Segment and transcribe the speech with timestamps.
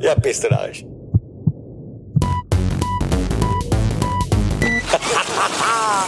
[0.00, 0.84] Ja, bist du Arsch.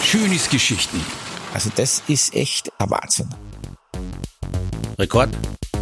[0.02, 1.04] Schönes Geschichten.
[1.52, 3.28] Also das ist echt ein Wahnsinn.
[4.98, 5.30] Rekord?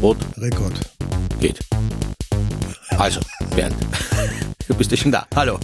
[0.00, 0.16] Rot?
[0.38, 0.72] Rekord.
[1.40, 1.58] Geht.
[2.96, 3.20] Also,
[3.54, 3.76] Bernd.
[4.68, 5.26] Du bist ja schon da.
[5.34, 5.58] Hallo.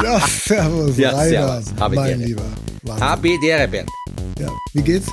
[0.00, 1.64] Ja, servus, Ja, servus.
[1.80, 2.20] Habe mein.
[2.20, 2.44] Lieber.
[3.00, 3.90] Habe die Ehre, Bernd.
[4.38, 4.48] Ja.
[4.72, 5.08] Wie geht's?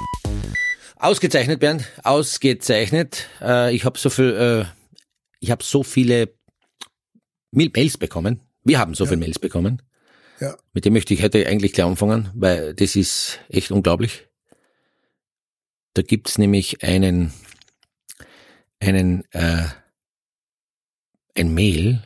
[0.98, 1.84] Ausgezeichnet, Bernd.
[2.04, 3.26] Ausgezeichnet.
[3.42, 4.81] Äh, ich habe so viel, äh,
[5.42, 6.34] ich habe so viele
[7.52, 8.40] Mail- Mails bekommen.
[8.64, 9.82] Wir haben so viele Mails bekommen.
[10.40, 10.56] Ja.
[10.74, 14.28] Mit dem möchte ich heute eigentlich gleich anfangen, weil das ist echt unglaublich.
[15.94, 17.34] Da gibt's nämlich einen,
[18.80, 19.66] einen, äh,
[21.36, 22.02] ein Mail,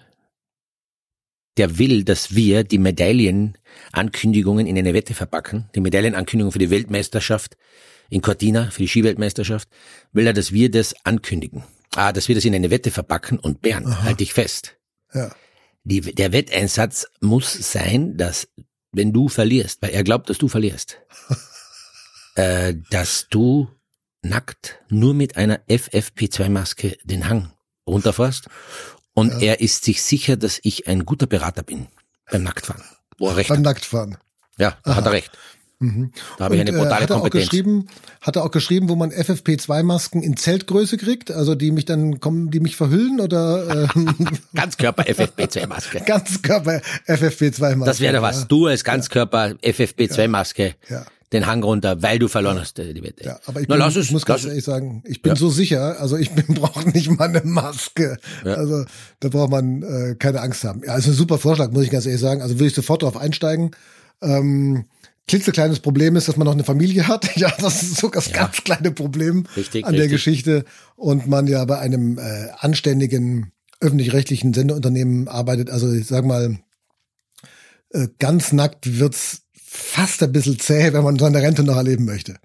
[1.58, 5.70] der will, dass wir die Medaillenankündigungen in eine Wette verpacken.
[5.76, 7.58] Die Medaillenankündigung für die Weltmeisterschaft
[8.10, 9.70] in Cortina, für die Skiweltmeisterschaft,
[10.12, 11.63] will er, dass wir das ankündigen.
[11.95, 14.77] Ah, dass wir das in eine Wette verpacken und Bern, halt dich fest.
[15.13, 15.31] Ja.
[15.84, 18.48] Die, der Wetteinsatz muss sein, dass
[18.91, 20.99] wenn du verlierst, weil er glaubt, dass du verlierst,
[22.35, 23.70] äh, dass du
[24.21, 27.54] nackt nur mit einer FFP2-Maske den Hang
[27.87, 28.48] runterfährst
[29.13, 31.87] und er ist sich sicher, dass ich ein guter Berater bin
[32.32, 32.84] beim Nacktfahren.
[33.20, 33.62] Er recht Beim.
[33.62, 34.18] Nacktfahren.
[34.57, 35.32] Ja, da hat er recht.
[35.79, 37.49] Da habe ich eine äh, brutale hat er auch Kompetenz.
[37.49, 37.87] geschrieben,
[38.21, 42.49] hat er auch geschrieben, wo man FFP2-Masken in Zeltgröße kriegt, also die mich dann kommen,
[42.49, 44.15] die mich verhüllen oder ähm,
[44.53, 46.01] Ganzkörper FFP2-Maske.
[46.05, 47.85] Ganzkörper FFP2-Masken.
[47.85, 48.48] Das wäre doch was.
[48.48, 51.05] Du als Ganzkörper FFP2-Maske Ja.
[51.34, 53.26] den Hang runter, weil du verloren hast, äh, die Wette.
[53.26, 55.35] Ja, aber ich, Na, bin, es, muss ganz ehrlich sagen, ich bin Ja.
[55.35, 58.18] so sicher, also ich brauche nicht mal eine Maske.
[58.46, 58.53] Ja.
[58.53, 58.85] Also
[59.20, 60.84] da braucht man äh, keine Angst haben.
[60.85, 62.41] Ja, also ein super Vorschlag, muss ich ganz ehrlich sagen.
[62.41, 63.71] Also würde ich sofort drauf einsteigen.
[64.22, 64.85] Ähm,
[65.28, 67.29] klitzekleines Problem ist, dass man noch eine Familie hat.
[67.38, 70.12] Ja, das ist so das ganz kleine Problem Richtig, an der richtig.
[70.18, 70.66] Geschichte.
[70.95, 73.51] Und man ja bei einem äh, anständigen
[73.81, 75.69] öffentlich-rechtlichen Sendeunternehmen arbeitet.
[75.69, 76.59] Also ich sag mal,
[77.90, 82.38] äh, ganz nackt wird's fast ein bisschen zäh, wenn man seine Rente noch erleben möchte.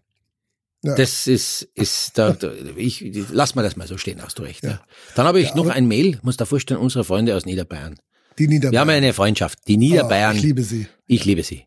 [0.83, 2.37] Das ist, ist da,
[2.77, 4.65] ich- lass mal das mal so stehen, hast du recht.
[4.65, 4.81] Ja.
[5.15, 7.99] Dann habe ich noch ein Mail, muss da vorstellen, unsere Freunde aus Niederbayern.
[8.39, 8.73] Die Niederbayern.
[8.73, 10.33] Wir haben eine Freundschaft, die Niederbayern.
[10.35, 10.87] Oh, ich liebe sie.
[11.07, 11.65] Ich liebe sie.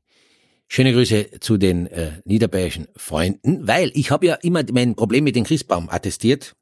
[0.68, 5.35] Schöne Grüße zu den äh, niederbayerischen Freunden, weil ich habe ja immer mein Problem mit
[5.35, 6.56] dem Christbaum attestiert.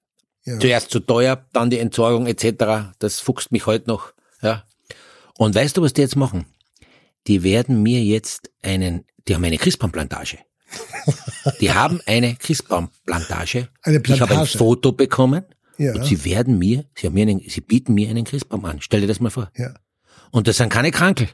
[0.43, 0.59] Ja.
[0.59, 2.93] Zuerst zu teuer, dann die Entsorgung etc.
[2.99, 4.13] Das fuchst mich heute noch.
[4.41, 4.65] Ja.
[5.37, 6.45] Und weißt du, was die jetzt machen?
[7.27, 10.39] Die werden mir jetzt einen, die haben eine Christbaumplantage.
[11.59, 13.69] Die haben eine Christbaumplantage.
[13.83, 14.57] Eine Ich habe ein Plantage.
[14.57, 15.45] Foto bekommen
[15.77, 15.93] Ja.
[15.93, 18.81] und sie werden mir, sie haben mir einen, sie bieten mir einen Christbaum an.
[18.81, 19.51] Stell dir das mal vor.
[19.55, 19.73] Ja.
[20.31, 21.29] Und das sind keine Krankel.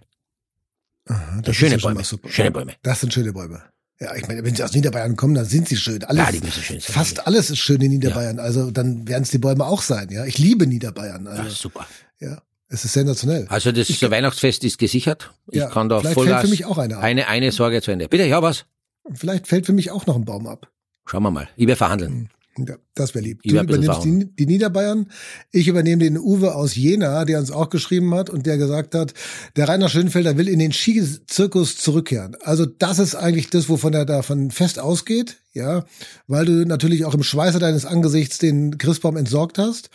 [1.08, 2.04] Aha, das Schöne ja schon Bäume.
[2.06, 2.30] super.
[2.30, 2.74] Schöne Bäume.
[2.84, 3.62] Das sind schöne Bäume.
[4.00, 6.04] Ja, ich meine, wenn sie aus Niederbayern kommen, dann sind sie schön.
[6.04, 6.94] Alles, Ja, die müssen schön sein.
[6.94, 8.38] Fast alles ist schön in Niederbayern.
[8.40, 10.10] Also dann werden es die Bäume auch sein.
[10.12, 11.26] Ja, ich liebe Niederbayern.
[11.28, 11.88] Also, Ja, super.
[12.20, 13.48] ja, es ist sensationell.
[13.50, 15.32] Also das Weihnachtsfest ist gesichert.
[15.50, 16.42] Ich Ja, kann da vielleicht Vollgas.
[16.42, 17.04] fällt für mich auch eine ab.
[17.04, 18.08] Eine, eine Sorge zu Ende.
[18.08, 18.66] Bitte, ja was?
[19.14, 20.68] Vielleicht fällt für mich auch noch ein Baum ab.
[21.08, 21.48] Schauen wir mal.
[21.56, 22.30] Ich werde verhandeln.
[22.58, 23.42] Ja, das wäre lieb.
[23.44, 25.12] Du übernimmst die, die Niederbayern.
[25.52, 29.14] Ich übernehme den Uwe aus Jena, der uns auch geschrieben hat und der gesagt hat,
[29.56, 32.36] der Rainer Schönfelder will in den Skizirkus zurückkehren.
[32.42, 35.86] Also das ist eigentlich das, wovon er davon fest ausgeht, ja,
[36.28, 39.90] weil du natürlich auch im Schweiße deines Angesichts den Christbaum entsorgt hast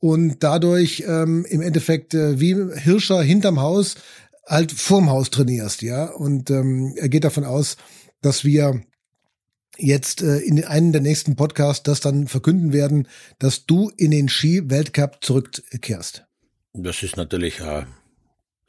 [0.00, 3.96] und dadurch ähm, im Endeffekt äh, wie Hirscher hinterm Haus
[4.46, 6.06] halt vorm Haus trainierst, ja.
[6.06, 7.76] Und ähm, er geht davon aus,
[8.20, 8.82] dass wir
[9.80, 13.08] jetzt äh, in einem der nächsten Podcasts das dann verkünden werden,
[13.38, 16.24] dass du in den Ski-Weltcup zurückkehrst.
[16.72, 17.84] Das ist natürlich, äh,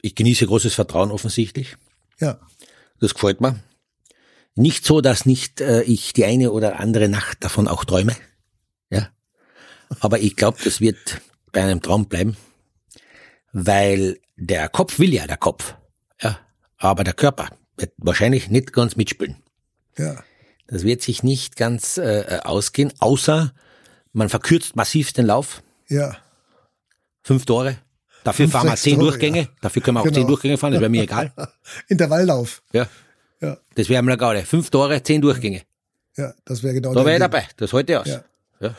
[0.00, 1.76] ich genieße großes Vertrauen offensichtlich.
[2.20, 2.40] Ja.
[3.00, 3.60] Das gefällt mir.
[4.54, 8.14] Nicht so, dass nicht äh, ich die eine oder andere Nacht davon auch träume.
[8.90, 9.08] Ja.
[10.00, 11.20] Aber ich glaube, das wird
[11.52, 12.36] bei einem Traum bleiben.
[13.52, 15.74] Weil der Kopf will ja der Kopf.
[16.20, 16.38] Ja.
[16.76, 19.36] Aber der Körper wird wahrscheinlich nicht ganz mitspielen.
[19.96, 20.22] Ja.
[20.66, 23.52] Das wird sich nicht ganz äh, ausgehen, außer
[24.12, 25.62] man verkürzt massiv den Lauf.
[25.88, 26.16] Ja.
[27.22, 27.76] Fünf Tore.
[28.24, 29.40] Dafür Fünf, fahren wir zehn Tore, Durchgänge.
[29.40, 29.46] ja.
[29.60, 30.14] Dafür können wir auch Genau.
[30.16, 31.32] zehn Durchgänge fahren, das wäre mir egal.
[31.88, 32.62] Intervalllauf.
[32.72, 32.86] Ja.
[33.40, 33.58] Ja.
[33.74, 34.42] Das wäre mir Gaude.
[34.42, 35.62] Fünf Tore, zehn Durchgänge.
[36.16, 37.48] Ja, das wäre genau Da dein wäre ich dabei.
[37.56, 38.06] Das heute aus.
[38.06, 38.22] Ja.
[38.60, 38.74] Ja.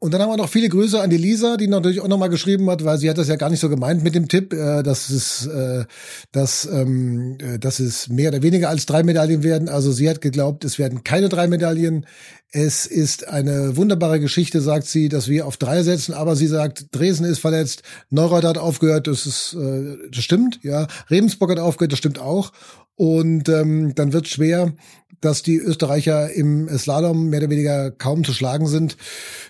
[0.00, 2.70] Und dann haben wir noch viele Grüße an die Lisa, die natürlich auch nochmal geschrieben
[2.70, 5.10] hat, weil sie hat das ja gar nicht so gemeint mit dem Tipp, äh, dass
[5.10, 5.86] es, äh,
[6.30, 9.68] dass, ähm, äh, dass es mehr oder weniger als drei Medaillen werden.
[9.68, 12.06] Also sie hat geglaubt, es werden keine drei Medaillen.
[12.52, 16.86] Es ist eine wunderbare Geschichte, sagt sie, dass wir auf drei setzen, aber sie sagt,
[16.92, 20.86] Dresden ist verletzt, Neureuth hat aufgehört, das ist, das stimmt, ja.
[21.10, 22.52] Rebensburg hat aufgehört, das stimmt auch.
[22.94, 24.72] Und ähm, dann wird schwer,
[25.20, 28.96] dass die Österreicher im Slalom mehr oder weniger kaum zu schlagen sind.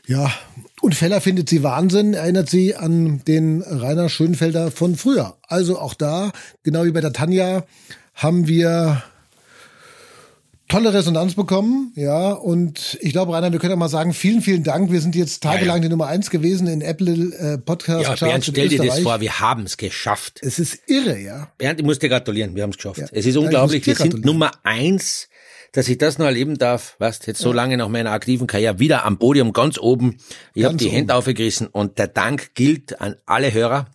[0.07, 0.33] Ja,
[0.81, 5.37] und Feller findet sie Wahnsinn, erinnert sie an den Rainer Schönfelder von früher.
[5.43, 6.33] Also auch da,
[6.63, 7.65] genau wie bei der Tanja,
[8.15, 9.03] haben wir
[10.69, 12.31] tolle Resonanz bekommen, ja.
[12.33, 14.93] Und ich glaube, Rainer, wir können ja mal sagen, vielen, vielen Dank.
[14.93, 15.81] Wir sind jetzt tagelang ja, ja.
[15.81, 18.21] die Nummer eins gewesen in Apple äh, Podcast.
[18.21, 20.41] Ja, Bernd, stell dir das vor, wir haben es geschafft.
[20.43, 21.51] Es ist irre, ja.
[21.59, 22.99] Bernd, ich muss dir gratulieren, wir haben es geschafft.
[22.99, 23.07] Ja.
[23.11, 25.29] Es ist unglaublich, wir sind Nummer eins
[25.73, 29.05] dass ich das noch erleben darf, was jetzt so lange nach meiner aktiven Karriere wieder
[29.05, 30.19] am Podium ganz oben.
[30.55, 33.87] Ich habe die Hände aufgerissen und der Dank gilt an alle Hörer,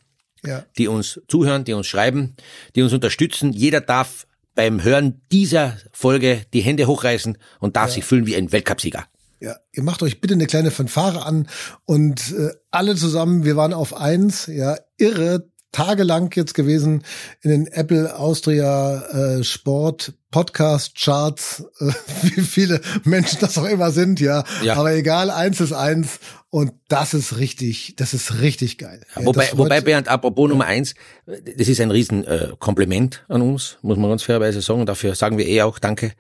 [0.46, 0.66] ja.
[0.78, 2.36] die uns zuhören, die uns schreiben,
[2.75, 3.54] die uns unterstützen.
[3.54, 7.96] Jeder darf beim Hören dieser Folge die Hände hochreißen und darf ja.
[7.96, 9.06] sich fühlen wie ein Weltcupsieger.
[9.40, 11.50] Ja, ihr macht euch bitte eine kleine Fanfare an
[11.84, 17.04] und äh, alle zusammen, wir waren auf eins, ja, irre, tagelang jetzt gewesen
[17.42, 21.92] in den Apple Austria äh, Sport Podcast Charts, äh,
[22.22, 24.46] wie viele Menschen das auch immer sind, ja.
[24.64, 24.75] ja.
[24.75, 29.02] Aber egal, eins ist eins und das ist richtig, das ist richtig geil.
[29.16, 33.78] Ja, wobei, wobei Bernd, apropos Nummer eins, das ist ein riesen äh, Kompliment an uns,
[33.81, 34.86] muss man ganz fairerweise sagen.
[34.86, 36.14] Dafür sagen wir eh auch Danke.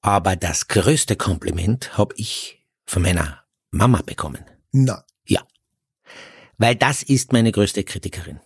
[0.00, 4.44] Aber das größte Kompliment habe ich von meiner Mama bekommen.
[4.70, 5.04] Na.
[5.26, 5.40] Ja.
[6.58, 8.40] Weil das ist meine größte Kritikerin.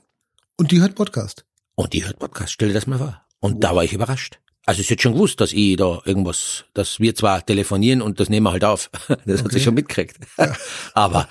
[0.58, 1.44] Und die hört Podcast.
[1.76, 3.22] Und die hört Podcast, stell dir das mal vor.
[3.38, 3.60] Und wow.
[3.60, 4.40] da war ich überrascht.
[4.66, 8.28] Also sie hat schon gewusst, dass ich da irgendwas, dass wir zwar telefonieren und das
[8.28, 8.90] nehmen wir halt auf.
[9.08, 9.44] Das okay.
[9.44, 10.18] hat sie schon mitgekriegt.
[10.36, 10.54] Ja.
[10.94, 11.28] Aber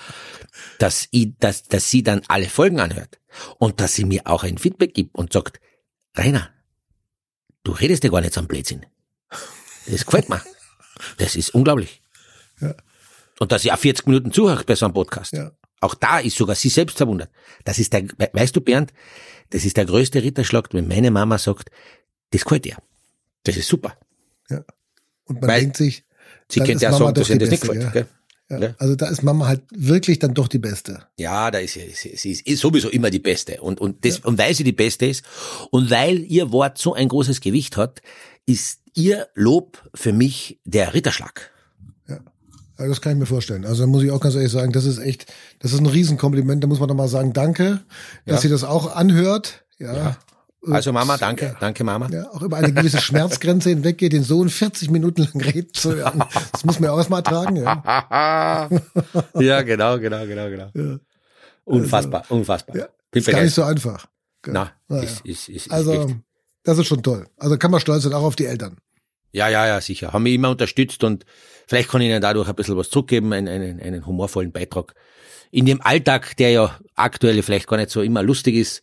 [0.78, 3.20] dass ich, dass, dass sie dann alle Folgen anhört
[3.58, 5.60] und dass sie mir auch ein Feedback gibt und sagt,
[6.16, 6.48] Rainer,
[7.64, 8.86] du redest ja gar nicht so am Blödsinn.
[9.86, 10.42] Das gefällt mir.
[11.18, 12.02] Das ist unglaublich.
[12.60, 12.74] Ja.
[13.38, 15.32] Und dass ich auch 40 Minuten zuhört bei so einem Podcast.
[15.32, 15.52] Ja.
[15.80, 17.30] Auch da ist sogar sie selbst verwundert.
[17.64, 18.92] Das ist der, weißt du, Bernd,
[19.50, 21.70] das ist der größte Ritterschlag, wenn meine Mama sagt,
[22.30, 22.76] das gefällt dir.
[23.44, 23.96] Das ist super.
[24.50, 24.64] Ja.
[25.24, 26.04] Und man Weil denkt sich,
[26.50, 27.94] sie kennt ja sagen, dass ihr das nicht gefällt.
[27.94, 28.04] Ja.
[28.50, 28.58] Ja.
[28.60, 28.74] ja.
[28.78, 31.04] Also da ist Mama halt wirklich dann doch die Beste.
[31.18, 33.60] Ja, da ist sie, sie, sie ist sowieso immer die Beste.
[33.60, 34.24] Und, und, das, ja.
[34.24, 35.24] und weil sie die Beste ist
[35.70, 38.00] und weil ihr Wort so ein großes Gewicht hat,
[38.46, 41.50] ist ihr Lob für mich der Ritterschlag.
[42.78, 43.64] Also das kann ich mir vorstellen.
[43.64, 45.26] Also da muss ich auch ganz ehrlich sagen, das ist echt,
[45.58, 46.62] das ist ein Riesenkompliment.
[46.62, 47.80] Da muss man doch mal sagen, danke,
[48.24, 48.40] dass ja.
[48.42, 49.64] sie das auch anhört.
[49.78, 49.94] Ja.
[49.94, 50.16] ja.
[50.70, 51.56] Also Mama, danke, ja.
[51.58, 52.08] danke Mama.
[52.10, 56.22] Ja, auch über eine gewisse Schmerzgrenze hinweggeht, den Sohn 40 Minuten lang reden zu hören.
[56.52, 58.68] Das muss man ja auch erstmal ertragen, ja.
[59.40, 60.98] ja, genau, genau, genau, genau.
[61.64, 62.76] Unfassbar, also, unfassbar.
[62.76, 64.06] Ja, ist gar nicht so einfach.
[64.46, 65.02] Na, naja.
[65.02, 66.16] ist, ist, ist, also, echt.
[66.64, 67.26] das ist schon toll.
[67.36, 68.76] Also kann man stolz sein, auch auf die Eltern.
[69.32, 70.12] Ja, ja, ja, sicher.
[70.12, 71.24] Haben mich immer unterstützt und
[71.68, 74.94] vielleicht kann ich ihnen dadurch ein bisschen was zurückgeben, einen, einen, einen humorvollen Beitrag.
[75.50, 78.82] In dem Alltag, der ja aktuell vielleicht gar nicht so immer lustig ist,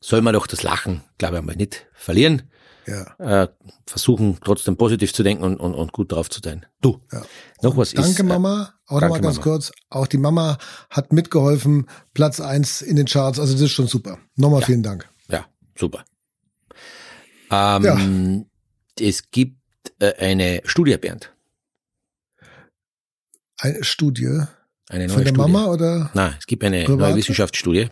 [0.00, 2.42] soll man doch das Lachen, glaube ich, einmal nicht verlieren.
[2.86, 3.42] Ja.
[3.42, 3.48] Äh,
[3.86, 6.66] versuchen trotzdem positiv zu denken und, und, und gut drauf zu sein.
[6.80, 7.22] Du, ja.
[7.62, 8.18] noch was danke, ist.
[8.18, 8.74] Danke Mama.
[8.86, 9.44] Auch nochmal ganz Mama.
[9.44, 9.72] kurz.
[9.90, 11.86] Auch die Mama hat mitgeholfen.
[12.14, 13.38] Platz eins in den Charts.
[13.38, 14.18] Also das ist schon super.
[14.36, 14.66] Nochmal ja.
[14.66, 15.08] vielen Dank.
[15.28, 15.46] Ja,
[15.78, 16.04] super.
[17.50, 18.46] Ähm,
[18.98, 19.06] ja.
[19.06, 19.60] Es gibt
[20.00, 21.32] äh, eine Studie, Bernd.
[23.60, 24.44] Eine Studie?
[24.88, 25.52] Eine neue Von der Studie.
[25.52, 26.10] Mama oder?
[26.14, 26.98] Nein, es gibt eine Privat?
[26.98, 27.88] neue Wissenschaftsstudie.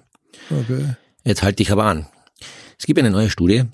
[0.51, 0.97] Okay.
[1.25, 2.07] Jetzt halte ich aber an.
[2.79, 3.65] Es gibt eine neue Studie,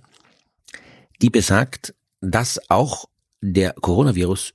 [1.23, 3.06] die besagt, dass auch
[3.41, 4.55] der Coronavirus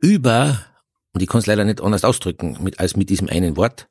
[0.00, 0.60] über,
[1.12, 3.88] und ich kann es leider nicht anders ausdrücken, mit, als mit diesem einen Wort,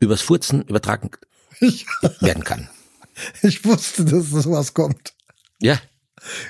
[0.00, 1.10] übers Furzen übertragen
[1.60, 1.86] ich,
[2.20, 2.68] werden kann.
[3.42, 5.14] Ich wusste, dass sowas kommt.
[5.60, 5.78] Ja.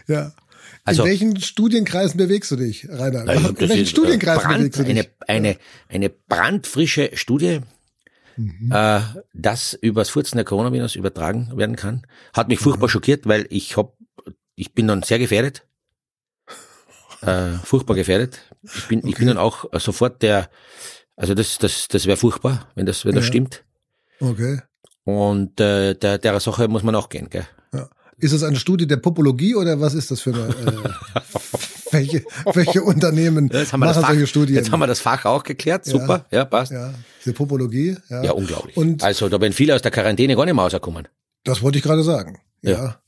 [0.07, 0.33] Ja.
[0.85, 3.29] Also, in welchen Studienkreisen bewegst du dich, Rainer?
[3.29, 5.11] Also in welchen Studienkreisen Brand, bewegst du dich?
[5.29, 5.57] Eine, eine,
[5.89, 7.61] eine brandfrische Studie,
[8.37, 8.73] mhm.
[8.73, 9.01] äh,
[9.33, 12.07] das übers Furzen der Coronavirus übertragen werden kann.
[12.33, 12.91] Hat mich furchtbar mhm.
[12.91, 13.97] schockiert, weil ich hab,
[14.55, 15.67] ich bin dann sehr gefährdet.
[17.21, 18.41] Äh, furchtbar gefährdet.
[18.63, 19.09] Ich bin, okay.
[19.11, 20.51] ich bin dann auch sofort der,
[21.17, 23.29] also das, das, das wäre furchtbar, wenn das, wenn das ja.
[23.29, 23.65] stimmt.
[24.19, 24.61] Okay.
[25.05, 27.47] Und äh, der, der Sache muss man auch gehen, gell?
[28.19, 28.25] Ja.
[28.25, 30.49] Ist es eine Studie der Popologie oder was ist das für eine?
[30.49, 31.23] Äh,
[31.93, 34.57] welche, welche Unternehmen machen Fach, solche Studien?
[34.57, 35.85] Jetzt haben wir das Fach auch geklärt.
[35.85, 36.73] Super, ja, ja passt.
[36.73, 36.93] Ja,
[37.25, 37.97] die Popologie.
[38.09, 38.77] Ja, ja unglaublich.
[38.77, 41.09] Und also da werden viele aus der Quarantäne gar nicht mehr rauskommen.
[41.45, 42.39] Das wollte ich gerade sagen.
[42.63, 42.71] Ja.
[42.71, 43.02] ja.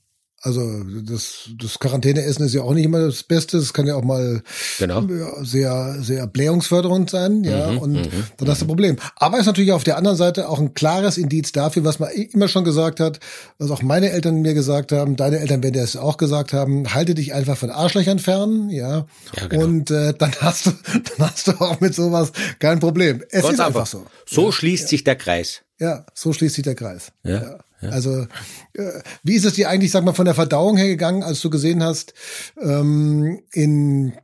[0.44, 3.56] Also das, das Quarantäneessen ist ja auch nicht immer das Beste.
[3.56, 4.42] Es kann ja auch mal
[4.78, 5.02] genau.
[5.42, 7.72] sehr, sehr blähungsfördernd sein, ja.
[7.72, 8.96] Mhm, und mhm, dann hast du ein Problem.
[9.16, 12.48] Aber ist natürlich auf der anderen Seite auch ein klares Indiz dafür, was man immer
[12.48, 13.20] schon gesagt hat,
[13.56, 17.14] was auch meine Eltern mir gesagt haben, deine Eltern werden das auch gesagt haben, halte
[17.14, 19.06] dich einfach von Arschlöchern fern, ja.
[19.36, 19.64] ja genau.
[19.64, 20.72] Und äh, dann hast du,
[21.16, 23.22] dann hast du auch mit sowas kein Problem.
[23.30, 24.06] Es Ganz ist einfach, einfach so.
[24.26, 24.52] So ja.
[24.52, 24.88] schließt ja.
[24.88, 25.62] sich der Kreis.
[25.80, 27.12] Ja, so schließt sich der Kreis.
[27.22, 27.60] Ja.
[27.84, 27.90] Ja.
[27.90, 28.26] Also
[28.74, 31.50] äh, wie ist es dir eigentlich, sag mal, von der Verdauung her gegangen, als du
[31.50, 32.14] gesehen hast,
[32.60, 34.14] ähm, in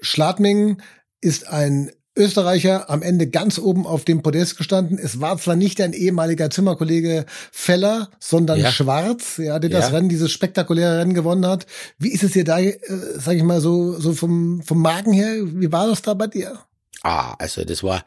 [0.00, 0.78] Schladming
[1.20, 4.98] ist ein Österreicher am Ende ganz oben auf dem Podest gestanden.
[5.02, 8.70] Es war zwar nicht ein ehemaliger Zimmerkollege Feller, sondern Ja.
[8.70, 9.96] Schwarz, ja, der das Ja.
[9.96, 11.66] Rennen, dieses spektakuläre Rennen gewonnen hat.
[11.98, 12.78] Wie ist es dir da, äh,
[13.16, 15.34] sag ich mal, so, so vom, vom Magen her?
[15.42, 16.60] Wie war das da bei dir?
[17.02, 18.04] Ah, also das war,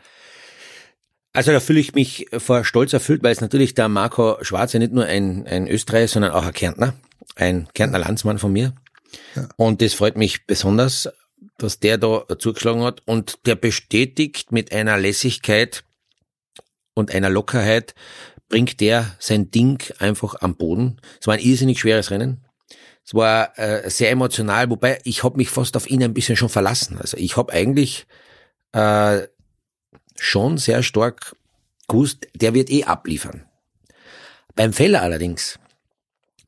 [1.38, 4.80] also da fühle ich mich vor Stolz erfüllt, weil es natürlich der Marco Schwarz ja
[4.80, 6.96] nicht nur ein, ein Österreicher, sondern auch ein Kärntner,
[7.36, 8.74] ein Kärntner Landsmann von mir.
[9.36, 9.48] Ja.
[9.56, 11.10] Und das freut mich besonders,
[11.60, 15.84] dass der da zugeschlagen hat und der bestätigt mit einer Lässigkeit
[16.96, 17.94] und einer Lockerheit,
[18.50, 21.00] bringt der sein Ding einfach am Boden.
[21.22, 22.48] Es war ein irrsinnig schweres Rennen.
[23.06, 26.50] Es war äh, sehr emotional, wobei ich habe mich fast auf ihn ein bisschen schon
[26.50, 26.98] verlassen.
[26.98, 28.08] Also ich habe eigentlich
[28.72, 29.28] äh,
[30.20, 31.36] schon sehr stark
[31.88, 33.46] gewusst, der wird eh abliefern.
[34.56, 35.60] Beim Feller allerdings,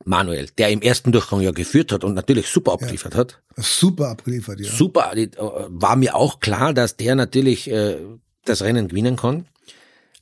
[0.04, 4.60] Manuel, der im ersten Durchgang ja geführt hat und natürlich super abgeliefert hat, Super abgeliefert,
[4.60, 4.70] ja.
[4.70, 7.98] super, äh, war mir auch klar, dass der natürlich äh,
[8.44, 9.46] das Rennen gewinnen kann.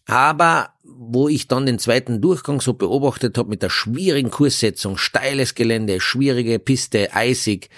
[0.07, 5.55] Aber wo ich dann den zweiten Durchgang so beobachtet habe mit der schwierigen Kurssetzung, steiles
[5.55, 7.69] Gelände, schwierige Piste, eisig,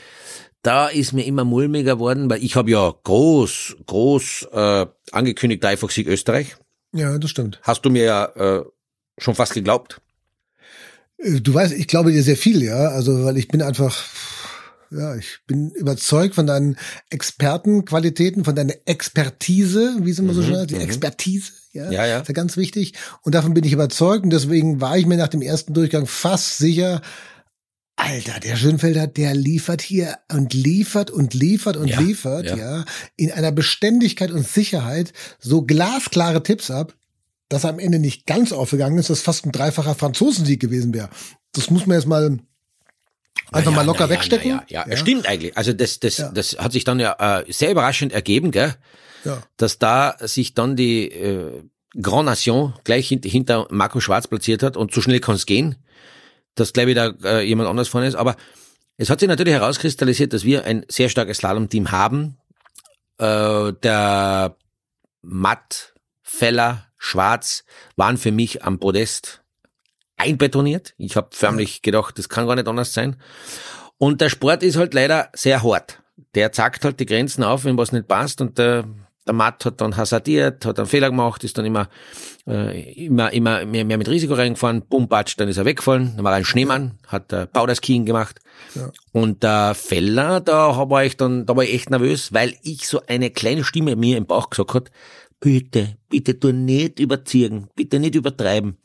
[0.63, 6.07] da ist mir immer mulmiger geworden, weil ich habe ja groß, groß äh, angekündigt, Dreifach-Sieg
[6.07, 6.57] Österreich.
[6.93, 7.61] Ja, das stimmt.
[7.63, 8.25] Hast du mir ja
[8.59, 8.65] äh,
[9.19, 10.01] schon fast geglaubt.
[11.19, 12.89] Äh, Du weißt, ich glaube dir sehr viel, ja.
[12.89, 13.97] Also, weil ich bin einfach,
[14.91, 16.77] ja, ich bin überzeugt von deinen
[17.11, 20.81] Expertenqualitäten, von deiner Expertise, wie es immer so Mhm, schön heißt, die mhm.
[20.83, 22.19] Expertise, ja, Ja, ja.
[22.21, 22.95] ist ja ganz wichtig.
[23.23, 26.59] Und davon bin ich überzeugt und deswegen war ich mir nach dem ersten Durchgang fast
[26.59, 27.01] sicher,
[28.03, 32.57] Alter, der Schönfelder, der liefert hier und liefert und liefert und Ja, liefert, ja.
[32.57, 32.85] ja,
[33.17, 36.95] in einer Beständigkeit und Sicherheit so glasklare Tipps ab,
[37.49, 41.11] dass er am Ende nicht ganz aufgegangen ist, dass fast ein dreifacher Franzosensieg gewesen wäre.
[41.53, 42.39] Das muss man jetzt mal
[43.53, 44.51] einfach Na mal ja, locker ja, wegstecken.
[44.53, 45.57] na Ja, ja, stimmt eigentlich.
[45.57, 46.31] Also das, das, Ja.
[46.33, 48.75] das hat sich dann ja äh, sehr überraschend ergeben, gell?
[49.25, 49.43] Ja.
[49.59, 51.63] dass da sich dann die äh,
[52.01, 55.77] Grand Nation gleich hint, hinter Marco Schwarz platziert hat und so schnell kann es gehen,
[56.61, 58.15] dass gleich wieder äh, jemand anders vorne ist.
[58.15, 58.37] Aber
[58.97, 62.39] es hat sich natürlich herauskristallisiert, dass wir ein sehr starkes Slalom-Team haben.
[63.19, 64.57] Äh, der
[65.23, 67.65] Matt, Feller, Schwarz
[67.97, 69.43] waren für mich am Podest
[70.17, 70.95] einbetoniert.
[70.99, 73.17] Ich habe förmlich gedacht, das kann gar nicht anders sein.
[73.97, 76.03] Und der Sport ist halt leider sehr hart.
[76.35, 78.85] Der zackt halt die Grenzen auf, wenn was nicht passt und der,
[79.27, 81.89] der Matt hat dann hasardiert, hat einen Fehler gemacht, ist dann immer,
[82.47, 86.25] äh, immer, immer mehr, mehr mit Risiko reingefahren, bumm, batsch, dann ist er weggefallen, dann
[86.25, 88.41] war er ein Schneemann, hat äh, Powderskiing gemacht.
[88.75, 88.91] Ja.
[89.13, 93.03] Und der Feller, da war ich dann, da war ich echt nervös, weil ich so
[93.07, 94.91] eine kleine Stimme mir im Bauch gesagt hat,
[95.39, 98.79] bitte, bitte tu nicht überziehen, bitte nicht übertreiben.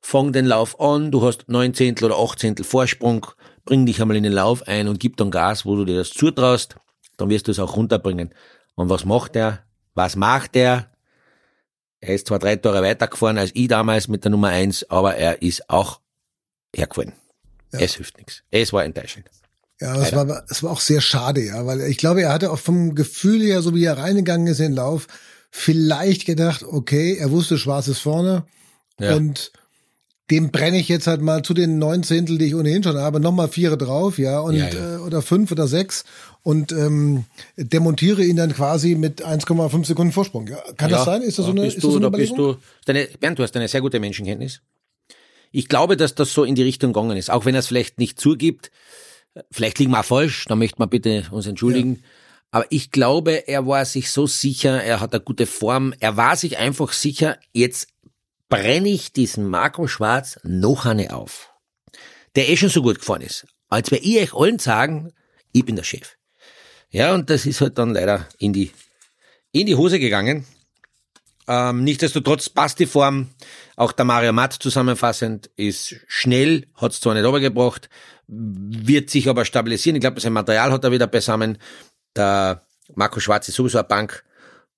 [0.00, 3.26] Fang den Lauf an, du hast neun Zehntel oder acht Zehntel Vorsprung,
[3.64, 6.10] bring dich einmal in den Lauf ein und gib dann Gas, wo du dir das
[6.10, 6.76] zutraust,
[7.16, 8.34] dann wirst du es auch runterbringen.
[8.74, 9.64] Und was macht er?
[9.94, 10.90] Was macht er?
[12.00, 15.40] Er ist zwar drei Tore weitergefahren als ich damals mit der Nummer eins, aber er
[15.42, 16.00] ist auch
[16.74, 17.12] hergefallen.
[17.72, 17.80] Ja.
[17.80, 18.42] Es hilft nichts.
[18.50, 19.26] Es war enttäuschend.
[19.80, 22.58] Ja, es war, es war auch sehr schade, ja, weil ich glaube, er hatte auch
[22.58, 25.08] vom Gefühl her, so wie er reingegangen ist in den Lauf,
[25.50, 28.44] vielleicht gedacht, okay, er wusste, Schwarz ist vorne
[29.00, 29.16] Ja.
[29.16, 29.50] und
[30.30, 33.20] dem brenne ich jetzt halt mal zu den neun Zehntel, die ich ohnehin schon habe,
[33.20, 34.96] nochmal vier drauf, ja, und Ja, ja.
[34.96, 36.04] Äh, oder fünf oder sechs
[36.42, 37.24] und ähm,
[37.56, 40.46] demontiere ihn dann quasi mit 1,5 Sekunden Vorsprung.
[40.46, 41.22] Ja, kann das sein?
[41.22, 43.38] Ist das so eine, bist ist das so du, eine da bist du, deine, Bernd,
[43.38, 44.62] du hast eine sehr gute Menschenkenntnis.
[45.52, 47.98] Ich glaube, dass das so in die Richtung gegangen ist, auch wenn er es vielleicht
[47.98, 48.70] nicht zugibt.
[49.50, 52.02] Vielleicht liegen wir auch falsch, da möchte man bitte uns entschuldigen.
[52.50, 56.36] Aber ich glaube, er war sich so sicher, er hat eine gute Form, er war
[56.36, 57.88] sich einfach sicher, jetzt
[58.48, 61.50] brenne ich diesen Marco Schwarz noch eine auf.
[62.36, 63.46] Der eh schon so gut gefahren ist.
[63.68, 65.12] Als wir ich euch allen sagen,
[65.52, 66.16] ich bin der Chef.
[66.90, 68.70] Ja, und das ist halt dann leider in die,
[69.52, 70.46] in die Hose gegangen.
[71.46, 73.30] Ähm, nichtsdestotrotz passt die Form.
[73.76, 77.88] Auch der Mario Matt zusammenfassend ist schnell, hat es zwar nicht runtergebracht,
[78.26, 79.96] wird sich aber stabilisieren.
[79.96, 81.58] Ich glaube, sein Material hat er wieder beisammen.
[82.16, 84.24] Der Marco Schwarz ist sowieso eine Bank.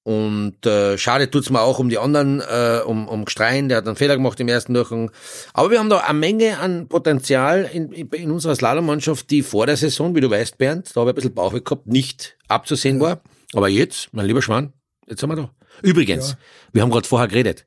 [0.06, 3.88] Und äh, schade tut's mir auch um die anderen, äh, um, um Gstrein, der hat
[3.88, 5.10] einen Fehler gemacht im ersten Durchgang.
[5.52, 9.76] Aber wir haben da eine Menge an Potenzial in, in unserer Slalommannschaft, die vor der
[9.76, 13.20] Saison, wie du weißt, Bernd, da habe ich ein bisschen Bauchweh gehabt, nicht abzusehen war.
[13.52, 14.72] Aber jetzt, mein lieber Schwan,
[15.08, 15.50] jetzt sind wir da.
[15.82, 16.38] Übrigens, Ja.
[16.72, 17.66] wir haben gerade vorher geredet.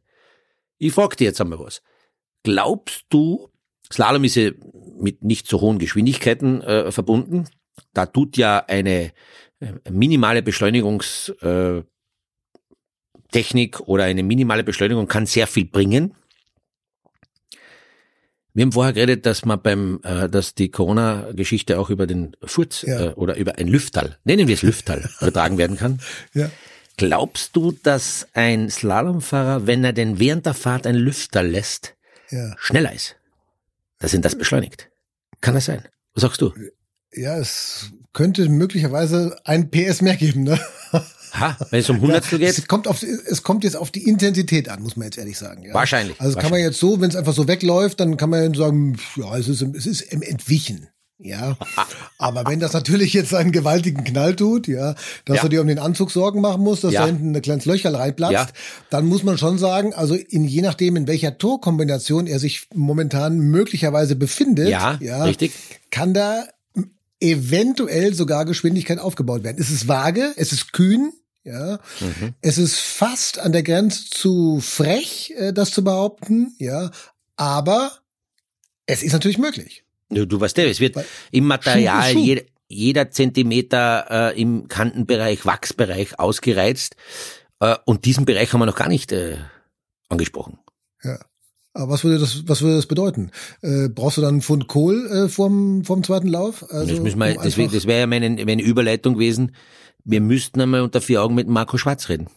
[0.77, 1.81] Ich frag dir jetzt einmal was.
[2.43, 3.49] Glaubst du,
[3.91, 4.51] Slalom ist ja
[4.97, 7.49] mit nicht so hohen Geschwindigkeiten äh, verbunden.
[7.93, 9.11] Da tut ja eine
[9.59, 11.81] äh, minimale Beschleunigungs äh,
[13.31, 16.15] Technik oder eine minimale Beschleunigung kann sehr viel bringen.
[18.53, 22.81] Wir haben vorher geredet, dass man beim, äh, dass die Corona-Geschichte auch über den Furz
[22.81, 23.07] Ja.
[23.07, 25.99] äh, oder über ein Lüftal, nennen wir es Lüftal, übertragen werden kann.
[26.33, 26.49] Ja.
[26.97, 31.95] Glaubst du, dass ein Slalomfahrer, wenn er denn während der Fahrt ein Lüftal lässt,
[32.31, 32.53] Ja.
[32.57, 33.15] schneller ist?
[33.99, 34.89] Dass ihn das beschleunigt?
[35.41, 35.87] Kann das sein?
[36.15, 36.51] Was sagst du?
[37.13, 40.59] Ja, es könnte möglicherweise ein PS mehr geben, ne?
[41.33, 42.49] Ha, wenn es um Hundertstel geht?
[42.57, 45.63] Es kommt auf, es kommt jetzt auf die Intensität an, muss man jetzt ehrlich sagen.
[45.63, 45.73] Ja.
[45.73, 48.97] Wahrscheinlich, Also kann man jetzt so, wenn es einfach so wegläuft, dann kann man sagen,
[49.15, 50.87] ja, es ist, im- es ist im Entwichen.
[51.21, 51.57] Ja,
[52.17, 54.95] aber wenn das natürlich jetzt einen gewaltigen Knall tut, ja,
[55.25, 55.41] dass Ja.
[55.43, 57.01] du dir um den Anzug Sorgen machen musst, dass Ja.
[57.01, 58.47] da hinten ein kleines Löcherl reinplatzt, Ja.
[58.89, 63.37] dann muss man schon sagen, also in je nachdem, in welcher Torkombination er sich momentan
[63.37, 64.91] möglicherweise befindet, Ja,
[65.25, 65.51] richtig.
[65.91, 66.45] kann da
[67.19, 69.57] eventuell sogar Geschwindigkeit aufgebaut werden.
[69.59, 71.11] Es ist vage, es ist kühn,
[71.49, 71.79] ja.
[71.99, 72.33] Mhm.
[72.41, 76.91] Es ist fast an der Grenze zu frech, äh, das zu behaupten, ja.
[77.35, 77.91] Aber
[78.85, 79.83] es ist natürlich möglich.
[80.09, 82.25] Du, du weißt ja, es wird Weil- im Material Schuh Schuh.
[82.25, 86.95] jeder, jeder Zentimeter äh, im Kantenbereich, Wachsbereich ausgereizt.
[87.59, 89.37] Äh, und diesen Bereich haben wir noch gar nicht äh,
[90.09, 90.59] angesprochen.
[91.03, 91.19] Ja.
[91.73, 93.31] Aber was würde das, was würde das bedeuten?
[93.61, 96.65] Äh, brauchst du dann einen Pfund Kohl äh, vorm, vorm zweiten Lauf?
[96.71, 99.55] Also, das müssen wir, um das wäre wär ja meine, meine Überleitung gewesen.
[100.03, 102.27] Wir müssten einmal unter vier Augen mit Marco Schwarz reden.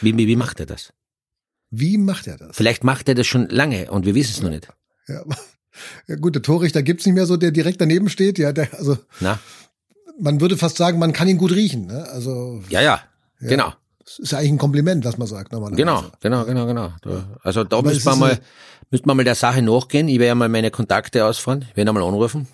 [0.00, 0.92] Wie, wie, wie macht er das?
[1.70, 2.56] wie macht er das?
[2.56, 4.68] Vielleicht macht er das schon lange und wir wissen es noch nicht.
[5.06, 5.22] Ja.
[6.08, 8.38] ja gut, der Torrichter gibt's nicht mehr so, der direkt daneben steht.
[8.38, 9.38] Ja, der, also Na?
[10.20, 11.86] man würde fast sagen, man kann ihn gut riechen.
[11.86, 12.08] Ne?
[12.10, 13.00] Also Ja, ja,
[13.40, 13.72] genau.
[14.04, 15.50] das ist ja eigentlich ein Kompliment, was man sagt.
[15.50, 16.92] Genau, genau, genau, genau.
[17.42, 18.40] Also da müsste man mal,
[18.90, 20.08] müsste man mal der Sache nachgehen.
[20.08, 22.48] Ich werde ja mal meine Kontakte ausfahren, ich werde ihn mal anrufen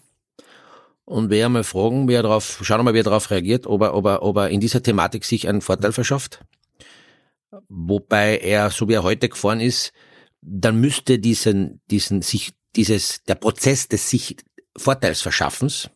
[1.07, 3.81] und werde mal fragen, wie er darauf, schauen wir mal, wie er darauf reagiert, ob
[3.83, 6.45] er, ob er, ob er in dieser Thematik sich einen Vorteil verschafft.
[7.69, 9.93] Wobei er, so wie er heute gefahren ist,
[10.43, 14.37] dann müsste diesen, diesen, sich, dieses, der Prozess des sich
[14.77, 15.89] Vorteilsverschaffens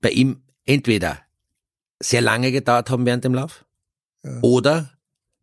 [0.00, 1.20] bei ihm entweder
[2.00, 3.64] sehr lange gedauert haben während dem Lauf
[4.22, 4.40] Ja.
[4.42, 4.92] oder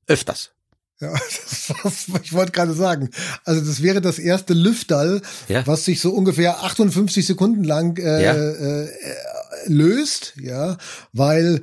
[0.08, 0.54] öfters.
[1.00, 1.12] Ja,
[1.44, 3.10] das, was, ich wollte gerade sagen.
[3.46, 5.66] Also das wäre das erste Lüfterl, Ja.
[5.68, 8.34] was sich so ungefähr 58 Sekunden lang äh, Ja.
[8.34, 8.89] äh, äh,
[9.67, 10.78] löst, ja,
[11.13, 11.62] weil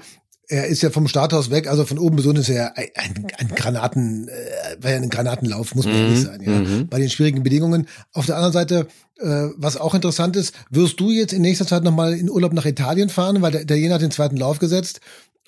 [0.49, 3.49] er ist ja vom Starthaus weg, also von oben bis unten ist er ein, ein,
[3.49, 6.89] Granaten, äh, war ja ein Granatenlauf, muss man ehrlich sein, ja, mhm.
[6.89, 7.89] bei den schwierigen Bedingungen.
[8.13, 8.87] Auf der anderen Seite,
[9.19, 12.67] äh, was auch interessant ist, wirst du jetzt in nächster Zeit nochmal in Urlaub nach
[12.67, 15.01] Italien fahren, weil der Italiener hat den zweiten Lauf gesetzt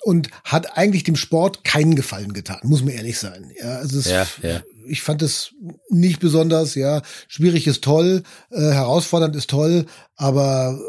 [0.03, 3.51] und hat eigentlich dem Sport keinen Gefallen getan, muss man ehrlich sein.
[3.59, 4.61] Ja, also es, Ja, ja.
[4.87, 5.53] ich fand es
[5.89, 10.79] nicht besonders, ja, schwierig ist toll, äh, herausfordernd ist toll, aber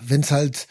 [0.00, 0.66] wenn es halt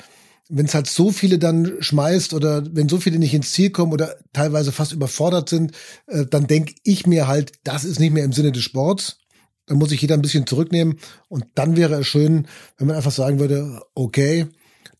[0.49, 3.91] wenn es halt so viele dann schmeißt oder wenn so viele nicht ins Ziel kommen
[3.91, 5.73] oder teilweise fast überfordert sind,
[6.07, 9.17] äh, dann denke ich mir halt, das ist nicht mehr im Sinne des Sports.
[9.65, 13.11] Da muss sich jeder ein bisschen zurücknehmen und dann wäre es schön, wenn man einfach
[13.11, 14.47] sagen würde, okay,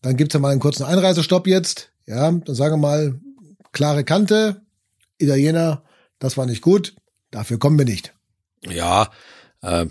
[0.02, 3.20] dann gibt's ja mal einen kurzen Einreisestopp jetzt, ja, dann sagen wir mal
[3.72, 4.60] klare Kante,
[5.16, 5.82] Italiener,
[6.18, 6.94] das war nicht gut,
[7.30, 8.14] dafür kommen wir nicht.
[8.68, 9.10] Ja,
[9.62, 9.86] äh,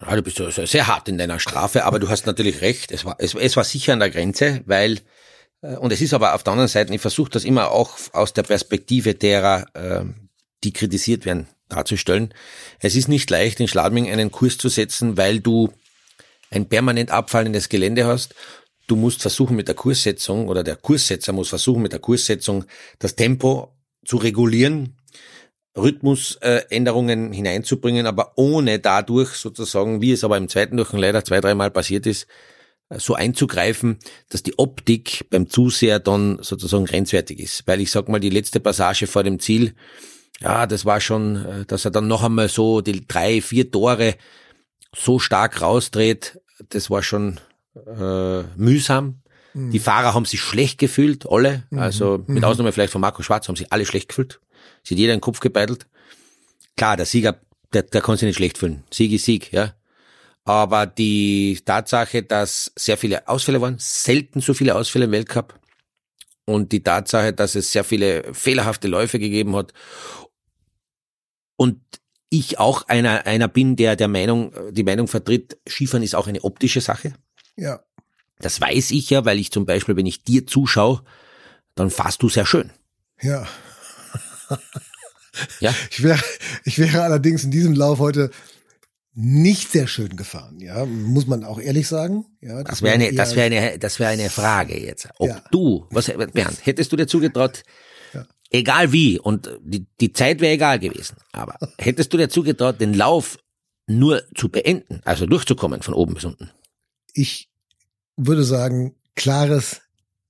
[0.00, 2.92] ja, du bist sehr hart in deiner Strafe, aber du hast natürlich recht.
[2.92, 5.00] Es war, es, es war sicher an der Grenze, weil,
[5.62, 8.32] äh, und es ist aber auf der anderen Seite, ich versuche das immer auch aus
[8.32, 10.04] der Perspektive derer, äh,
[10.64, 12.32] die kritisiert werden, darzustellen.
[12.80, 15.72] Es ist nicht leicht, in Schladming einen Kurs zu setzen, weil du
[16.50, 18.34] ein permanent abfallendes Gelände hast.
[18.86, 22.64] Du musst versuchen mit der Kurssetzung oder der Kurssetzer muss versuchen mit der Kurssetzung
[22.98, 24.97] das Tempo zu regulieren,
[25.78, 31.70] Rhythmusänderungen hineinzubringen, aber ohne dadurch sozusagen, wie es aber im zweiten Durchgang leider zwei, dreimal
[31.70, 32.26] passiert ist,
[32.96, 33.98] so einzugreifen,
[34.30, 37.66] dass die Optik beim Zuseher dann sozusagen grenzwertig ist.
[37.66, 39.74] Weil ich sag mal, die letzte Passage vor dem Ziel,
[40.40, 44.14] ja, das war schon, äh, dass er dann noch einmal so die drei, vier Tore
[44.94, 47.40] so stark rausdreht, das war schon
[47.86, 49.22] äh, mühsam.
[49.54, 51.64] Die Fahrer haben sich schlecht gefühlt, alle.
[51.74, 54.40] Also mit Ausnahme vielleicht von Marco Schwarz haben sich alle schlecht gefühlt.
[54.88, 55.86] Sie hat jeder den Kopf gebeitelt.
[56.76, 57.40] Klar, der Sieger,
[57.72, 58.84] der, der kann sich nicht schlecht fühlen.
[58.92, 59.74] Sieg ist Sieg, ja.
[60.44, 65.58] Aber die Tatsache, dass sehr viele Ausfälle waren, selten so viele Ausfälle im Weltcup,
[66.48, 69.74] und die Tatsache, dass es sehr viele fehlerhafte Läufe gegeben hat
[71.56, 71.78] und
[72.30, 76.42] ich auch einer, einer bin, der der Meinung, die Meinung vertritt, Skifahren ist auch eine
[76.42, 77.12] optische Sache.
[77.56, 77.80] Ja,
[78.38, 81.02] Das weiß ich ja, weil ich zum Beispiel, wenn ich dir zuschaue,
[81.74, 82.72] dann fahrst du sehr schön.
[83.20, 83.46] ja.
[85.60, 86.20] Ja, Ich wäre,
[86.64, 88.30] ich wäre allerdings in diesem Lauf heute
[89.14, 92.24] nicht sehr schön gefahren, ja, muss man auch ehrlich sagen.
[92.40, 95.08] Ja, das wäre eine, das wäre eine, das wäre eine Frage jetzt.
[95.18, 95.44] Ob Ja.
[95.50, 97.62] du, was, Bernd, hättest du dir zugetraut,
[98.50, 102.94] egal wie, und die, die Zeit wäre egal gewesen, aber hättest du dir zugetraut, den
[102.94, 103.38] Lauf
[103.86, 106.50] nur zu beenden, also durchzukommen von oben bis unten?
[107.12, 107.48] Ich
[108.16, 109.82] würde sagen, klares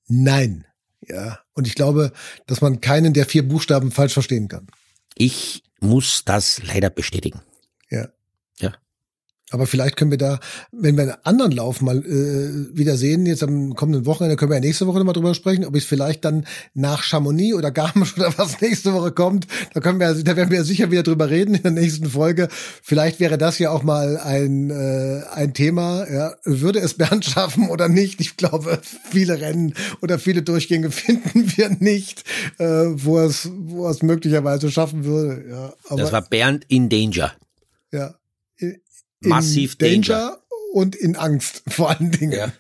[0.07, 0.65] Nein.
[1.09, 1.41] Ja.
[1.55, 2.13] Und ich glaube,
[2.47, 4.67] dass man keinen der vier Buchstaben falsch verstehen kann.
[5.15, 7.41] Ich muss das leider bestätigen.
[9.51, 10.41] Aber vielleicht können wir da,
[10.73, 14.57] wenn wir einen anderen Lauf mal äh, wieder sehen, jetzt am kommenden Wochenende, können wir
[14.57, 18.37] ja nächste Woche nochmal drüber sprechen, ob es vielleicht dann nach Chamonix oder Garmisch oder
[18.37, 21.63] was nächste Woche kommt, da können wir, da werden wir sicher wieder drüber reden in
[21.63, 22.49] der nächsten Folge.
[22.83, 26.35] Vielleicht wäre das ja auch mal ein, äh, ein Thema, ja.
[26.45, 28.21] Würde es Bernd schaffen oder nicht?
[28.21, 28.81] Ich glaube,
[29.11, 32.25] viele Rennen oder viele Durchgänge finden wir nicht,
[32.59, 35.73] äh, wo es, wo es möglicherweise schaffen würde, ja.
[35.89, 37.33] Aber, das war Bernd in Danger.
[37.91, 38.15] Ja
[39.21, 40.39] massiv Danger, Danger,
[40.73, 42.33] und in Angst vor allen Dingen.
[42.33, 42.53] Ja.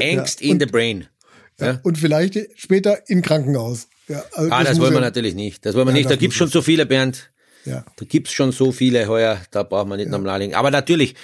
[0.00, 0.50] Angst ja.
[0.50, 1.06] in the brain.
[1.58, 1.80] Ja.
[1.82, 3.88] Und vielleicht später im Krankenhaus.
[4.08, 5.64] Ja, also ah, das, das wollen wir natürlich nicht.
[5.64, 6.10] Das wollen wir nicht.
[6.10, 7.30] Da gibt's schon so viele, Bernd.
[7.64, 7.84] Ja.
[7.96, 10.16] Da gibt's schon so viele heuer, da braucht man nicht ja.
[10.16, 11.14] nochmal Aber natürlich,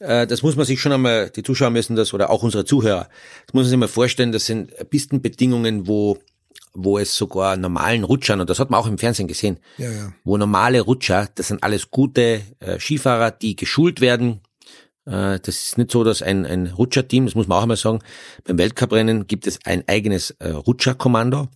[0.00, 3.08] äh, das muss man sich schon einmal, die Zuschauer müssen das, oder auch unsere Zuhörer,
[3.46, 6.18] das muss man sich mal vorstellen, das sind Pistenbedingungen, wo
[6.74, 10.12] wo es sogar normalen Rutschern, und das hat man auch im Fernsehen gesehen, ja, ja.
[10.24, 14.40] wo normale Rutscher, das sind alles gute äh, Skifahrer, die geschult werden.
[15.06, 18.00] Äh, das ist nicht so, dass ein, ein Rutscherteam, das muss man auch einmal sagen,
[18.44, 21.48] beim Weltcuprennen gibt es ein eigenes äh, Rutscherkommando,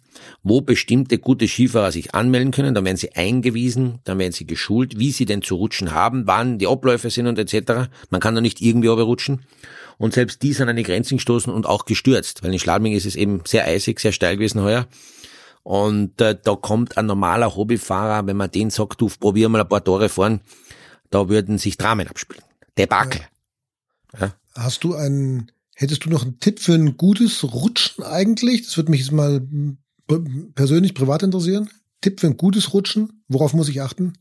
[0.42, 4.98] wo bestimmte gute Skifahrer sich anmelden können, dann werden sie eingewiesen, dann werden sie geschult,
[4.98, 7.90] wie sie denn zu rutschen haben, wann die Abläufe sind und etc.
[8.10, 9.40] Man kann da nicht irgendwie rutschen.
[9.98, 13.06] Und selbst die sind an die Grenzen gestoßen und auch gestürzt, weil in Schladming ist
[13.06, 14.86] es eben sehr eisig, sehr steil gewesen heuer.
[15.62, 19.68] Und äh, da kommt ein normaler Hobbyfahrer, wenn man den sagt, du probier mal ein
[19.68, 20.40] paar Tore fahren,
[21.10, 22.42] da würden sich Dramen abspielen.
[22.76, 23.20] Debakel.
[23.20, 23.28] Ja.
[24.20, 24.34] Ja.
[24.54, 28.64] Hast du einen, hättest du noch einen Tipp für ein gutes Rutschen eigentlich?
[28.64, 29.46] Das würde mich jetzt mal
[30.54, 31.70] persönlich privat interessieren.
[32.00, 33.22] Tipp für ein gutes Rutschen?
[33.28, 34.14] Worauf muss ich achten?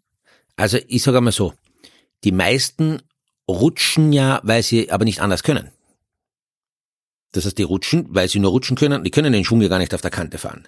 [0.56, 1.54] Also ich sage einmal so,
[2.24, 3.02] die meisten
[3.52, 5.70] rutschen ja, weil sie aber nicht anders können.
[7.32, 9.80] Das heißt, die rutschen, weil sie nur rutschen können, die können den Schwung ja gar
[9.80, 10.68] nicht auf der Kante fahren.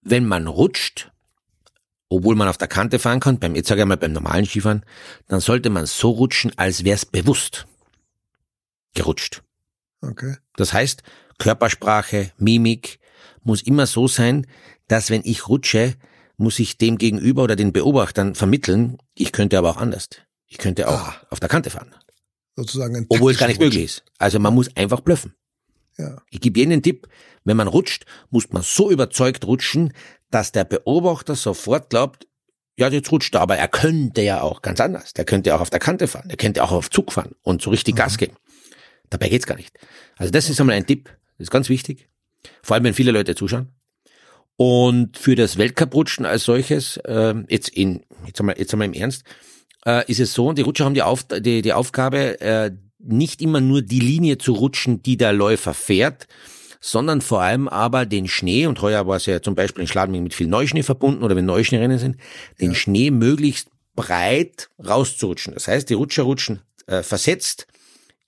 [0.00, 1.10] Wenn man rutscht,
[2.08, 4.84] obwohl man auf der Kante fahren kann, beim, jetzt sage ich mal beim normalen Skifahren,
[5.28, 7.66] dann sollte man so rutschen, als wäre es bewusst
[8.94, 9.42] gerutscht.
[10.00, 10.36] Okay.
[10.56, 11.02] Das heißt,
[11.38, 12.98] Körpersprache, Mimik
[13.42, 14.46] muss immer so sein,
[14.86, 15.94] dass wenn ich rutsche,
[16.36, 20.08] muss ich dem Gegenüber oder den Beobachtern vermitteln, ich könnte aber auch anders.
[20.48, 21.14] Ich könnte auch ah.
[21.30, 21.94] auf der Kante fahren.
[22.56, 24.04] Sozusagen ein Obwohl es gar nicht möglich ist.
[24.18, 25.34] Also man muss einfach blöffen.
[25.96, 26.22] Ja.
[26.30, 27.08] Ich gebe Ihnen den Tipp,
[27.44, 29.92] wenn man rutscht, muss man so überzeugt rutschen,
[30.30, 32.26] dass der Beobachter sofort glaubt,
[32.76, 35.12] ja, jetzt rutscht er, aber er könnte ja auch ganz anders.
[35.12, 37.70] Der könnte auch auf der Kante fahren, der könnte auch auf Zug fahren und so
[37.70, 37.98] richtig mhm.
[37.98, 38.36] Gas geben.
[39.10, 39.76] Dabei geht's gar nicht.
[40.16, 41.08] Also das ist einmal ein Tipp,
[41.38, 42.08] das ist ganz wichtig.
[42.62, 43.72] Vor allem, wenn viele Leute zuschauen.
[44.56, 49.24] Und für das Weltcup-Rutschen als solches, äh, jetzt in, jetzt einmal, jetzt einmal im Ernst,
[49.86, 53.60] äh, ist es so, die Rutscher haben die, Auf, die, die Aufgabe, äh, nicht immer
[53.60, 56.26] nur die Linie zu rutschen, die der Läufer fährt,
[56.80, 60.22] sondern vor allem aber den Schnee, und heuer war es ja zum Beispiel in Schladming
[60.22, 62.16] mit viel Neuschnee verbunden oder wenn Neuschneerennen sind,
[62.60, 62.76] den ja.
[62.76, 65.54] Schnee möglichst breit rauszurutschen.
[65.54, 67.66] Das heißt, die Rutscher rutschen äh, versetzt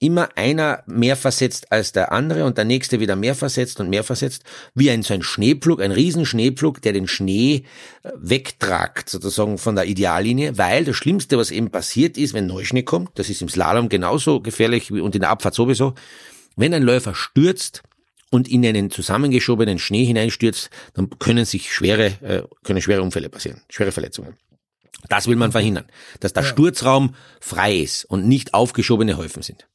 [0.00, 4.02] immer einer mehr versetzt als der andere und der nächste wieder mehr versetzt und mehr
[4.02, 4.42] versetzt,
[4.74, 7.64] wie ein so ein Schneepflug, ein Riesenschneepflug, der den Schnee
[8.02, 12.82] äh, wegtragt, sozusagen von der Ideallinie, weil das Schlimmste, was eben passiert ist, wenn Neuschnee
[12.82, 15.94] kommt, das ist im Slalom genauso gefährlich wie und in der Abfahrt sowieso,
[16.56, 17.82] wenn ein Läufer stürzt,
[18.32, 23.60] und in einen zusammengeschobenen Schnee hineinstürzt, dann können sich schwere, äh, können schwere Unfälle passieren,
[23.68, 24.36] schwere Verletzungen.
[25.08, 25.86] Das will man verhindern,
[26.20, 26.48] dass der ja.
[26.48, 29.66] Sturzraum frei ist und nicht aufgeschobene Häufen sind.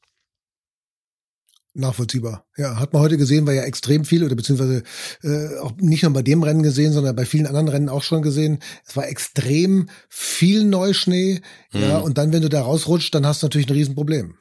[1.75, 2.45] Nachvollziehbar.
[2.55, 4.83] Ja, hat man heute gesehen, war ja extrem viel oder beziehungsweise
[5.23, 8.21] äh, auch nicht nur bei dem Rennen gesehen, sondern bei vielen anderen Rennen auch schon
[8.21, 8.59] gesehen.
[8.87, 11.41] Es war extrem viel Neuschnee.
[11.73, 11.81] Mhm.
[11.81, 14.35] Ja, und dann, wenn du da rausrutscht, dann hast du natürlich ein Riesenproblem.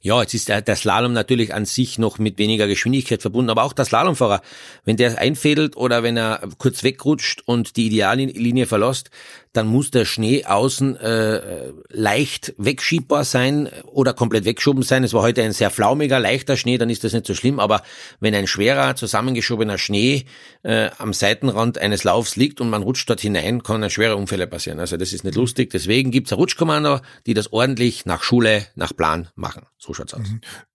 [0.00, 3.64] Ja, jetzt ist der, der Slalom natürlich an sich noch mit weniger Geschwindigkeit verbunden, aber
[3.64, 4.42] auch der Slalomfahrer,
[4.84, 9.10] wenn der einfädelt oder wenn er kurz wegrutscht und die Ideallinie verlässt,
[9.52, 15.04] dann muss der Schnee außen äh, leicht wegschiebbar sein oder komplett weggeschoben sein.
[15.04, 17.60] Es war heute ein sehr flaumiger, leichter Schnee, dann ist das nicht so schlimm.
[17.60, 17.82] Aber
[18.20, 20.24] wenn ein schwerer, zusammengeschobener Schnee
[20.62, 24.80] äh, am Seitenrand eines Laufs liegt und man rutscht dort hinein, kann schwere Unfälle passieren.
[24.80, 25.70] Also das ist nicht lustig.
[25.70, 29.66] Deswegen gibt's ein Rutschkommando, die das ordentlich nach Schule, nach Plan machen.
[29.78, 30.28] So schaut's aus.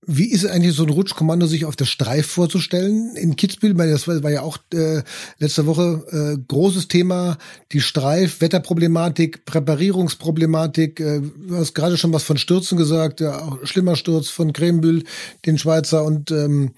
[0.10, 3.17] Wie ist eigentlich so ein Rutschkommando sich auf der Streif vorzustellen?
[3.17, 5.04] In Kitzbühel, weil das war ja auch äh,
[5.38, 6.06] letzte Woche
[6.38, 7.38] äh, großes Thema,
[7.74, 11.02] die Streif, Wetterproblematik, Präparierungsproblematik.
[11.02, 15.04] Äh, du hast gerade schon was von Stürzen gesagt, ja, auch schlimmer Sturz von Krembühl,
[15.46, 16.72] den Schweizer und ähm,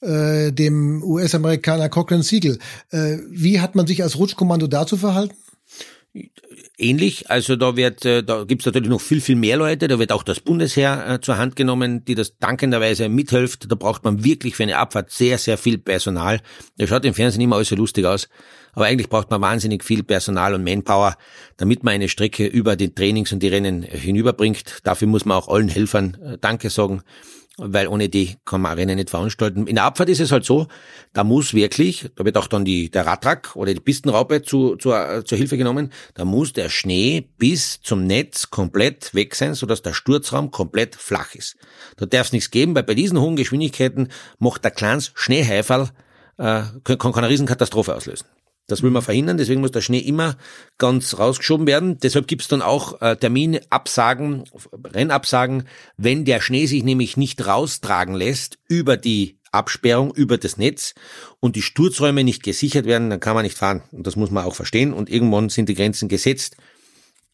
[0.00, 2.58] äh, dem US-Amerikaner Cochrane Siegel.
[2.90, 5.36] Äh, wie hat man sich als Rutschkommando dazu verhalten?
[6.76, 7.30] Ähnlich.
[7.30, 9.88] Also da wird, äh, da gibt's natürlich noch viel, viel mehr Leute.
[9.88, 13.70] Da wird auch das Bundesheer äh, zur Hand genommen, die das dankenderweise mithilft.
[13.70, 16.40] Da braucht man wirklich für eine Abfahrt sehr, sehr viel Personal.
[16.76, 18.28] Das schaut im Fernsehen immer alles so lustig aus.
[18.74, 21.16] Aber eigentlich braucht man wahnsinnig viel Personal und Manpower,
[21.58, 24.80] damit man eine Strecke über die Trainings und die Rennen hinüberbringt.
[24.84, 27.02] Dafür muss man auch allen Helfern äh, Danke sagen
[27.64, 29.66] weil ohne die kann man Rennen nicht veranstalten.
[29.66, 30.66] In der Abfahrt ist es halt so,
[31.12, 34.90] da muss wirklich, da wird auch dann die, der Radtrack oder die Pistenraupe zu, zu,
[35.24, 39.92] zur Hilfe genommen, da muss der Schnee bis zum Netz komplett weg sein, sodass der
[39.92, 41.56] Sturzraum komplett flach ist.
[41.96, 45.90] Da darf es nichts geben, weil bei diesen hohen Geschwindigkeiten macht der kleines Schneehäferl,
[46.38, 48.26] äh, kann, kann eine Riesenkatastrophe auslösen.
[48.68, 50.36] Das will man verhindern, deswegen muss der Schnee immer
[50.78, 51.98] ganz rausgeschoben werden.
[51.98, 54.44] Deshalb gibt's dann auch äh, Terminabsagen,
[54.84, 60.94] Rennabsagen, wenn der Schnee sich nämlich nicht raustragen lässt über die Absperrung, über das Netz
[61.38, 63.82] und die Sturzräume nicht gesichert werden, dann kann man nicht fahren.
[63.92, 64.92] Und das muss man auch verstehen.
[64.94, 66.56] Und irgendwann sind die Grenzen gesetzt.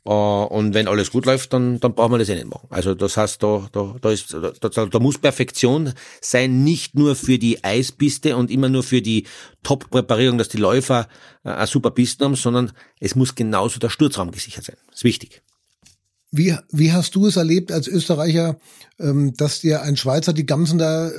[0.08, 2.66] Äh, und wenn alles gut läuft, dann, dann braucht man das eh nicht machen.
[2.70, 5.92] Also das heißt, da, da, da, ist, da, da muss Perfektion
[6.22, 9.26] sein, nicht nur für die Eispiste und immer nur für die
[9.62, 11.08] Top-Präparierung, dass die Läufer
[11.44, 14.76] äh, eine super Pisten haben, sondern es muss genauso der Sturzraum gesichert sein.
[14.86, 15.42] Das ist wichtig.
[16.30, 18.58] Wie, wie hast du es erlebt als Österreicher,
[18.98, 21.12] ähm, dass dir ein Schweizer die Gamsen da äh,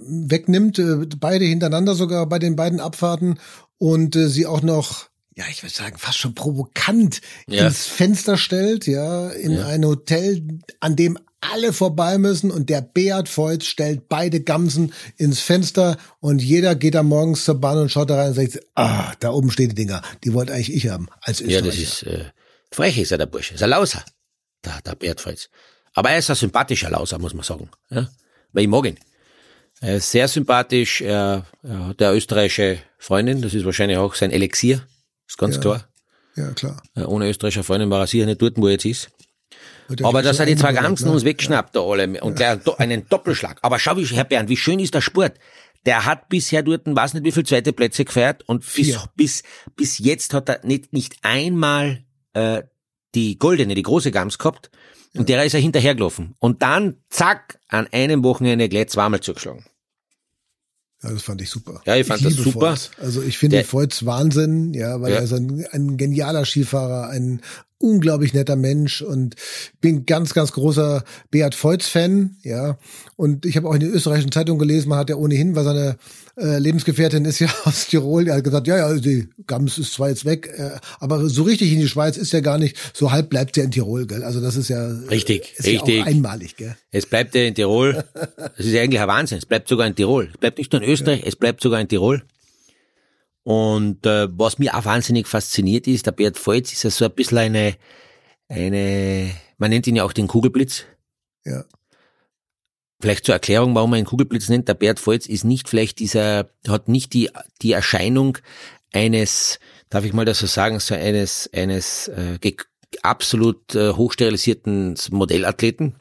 [0.00, 3.38] wegnimmt, äh, beide hintereinander sogar bei den beiden Abfahrten
[3.78, 5.09] und äh, sie auch noch
[5.40, 7.66] ja, ich würde sagen, fast schon provokant ja.
[7.66, 9.66] ins Fenster stellt, ja, in ja.
[9.68, 15.40] ein Hotel, an dem alle vorbei müssen und der Beat Feutz stellt beide Gamsen ins
[15.40, 19.14] Fenster und jeder geht da morgens zur Bahn und schaut da rein und sagt, ah,
[19.20, 21.64] da oben stehen die Dinger, die wollte eigentlich ich haben als Österreicher.
[21.64, 22.24] Ja, das ist, äh,
[22.70, 24.04] frech ist er, der Bursche, ist ein Lauser,
[24.62, 25.48] der, der Beat Feutz.
[25.94, 28.10] Aber er ist ein sympathischer Lauser, muss man sagen, ja,
[28.52, 28.98] weil ich mag ihn.
[29.80, 34.32] Er ist sehr sympathisch, er, er hat eine österreichische Freundin, das ist wahrscheinlich auch sein
[34.32, 34.86] Elixier,
[35.30, 35.60] ist ganz ja.
[35.60, 35.84] klar.
[36.36, 36.82] Ja, klar.
[37.06, 39.10] Ohne österreichischer Freundin war er sicher nicht dort, wo er jetzt ist.
[40.02, 41.12] Aber dass er die zwei Gamsen ne?
[41.12, 43.58] uns weggeschnappt, da alle, und gleich einen Doppelschlag.
[43.62, 45.34] Aber schau, wie, Herr Bernd, wie schön ist der Sport.
[45.86, 49.42] Der hat bisher dort, weiß nicht wie viele zweite Plätze gefeiert und bis, bis,
[49.76, 52.62] bis jetzt hat er nicht, nicht einmal äh,
[53.14, 54.70] die goldene, die große Gams gehabt.
[55.14, 55.36] Und ja.
[55.36, 56.36] der ist er hinterhergelaufen.
[56.38, 59.64] Und dann, zack, an einem Wochenende gleich zweimal zugeschlagen.
[61.02, 61.80] Ja, das fand ich super.
[61.86, 62.70] Ja, ich fand ich das super.
[62.72, 62.90] Voits.
[63.00, 65.18] Also ich finde Voits Wahnsinn, ja, weil ja.
[65.18, 67.40] er ist ein, ein genialer Skifahrer, ein
[67.80, 69.34] unglaublich netter Mensch und
[69.80, 72.78] bin ganz, ganz großer Beat Voits-Fan, ja.
[73.16, 75.96] Und ich habe auch in den österreichischen Zeitungen gelesen, man hat ja ohnehin, weil seine
[76.36, 80.10] äh, Lebensgefährtin ist ja aus Tirol, die hat gesagt, ja, ja, die Gams ist zwar
[80.10, 83.30] jetzt weg, äh, aber so richtig in die Schweiz ist ja gar nicht, so halb
[83.30, 84.22] bleibt ja in Tirol, gell?
[84.22, 85.96] Also das ist ja richtig, ist richtig.
[85.96, 86.76] Ja auch einmalig, gell?
[86.92, 88.04] Es bleibt ja in Tirol.
[88.56, 89.38] Das ist ja eigentlich ein Wahnsinn.
[89.38, 90.28] Es bleibt sogar in Tirol.
[90.32, 91.26] Es bleibt nicht nur in Österreich, ja.
[91.26, 92.22] es bleibt sogar in Tirol.
[93.42, 97.12] Und äh, was mir auch wahnsinnig fasziniert ist, der Bert Volz ist ja so ein
[97.12, 97.76] bisschen eine,
[98.48, 100.84] eine, man nennt ihn ja auch den Kugelblitz.
[101.44, 101.64] Ja.
[103.00, 104.68] Vielleicht zur Erklärung, warum man ihn Kugelblitz nennt.
[104.68, 107.30] Der Bert Volz ist nicht vielleicht dieser, hat nicht die,
[107.62, 108.36] die Erscheinung
[108.92, 112.38] eines, darf ich mal das so sagen, so eines, eines äh,
[113.02, 115.96] absolut äh, hochsterilisierten Modellathleten.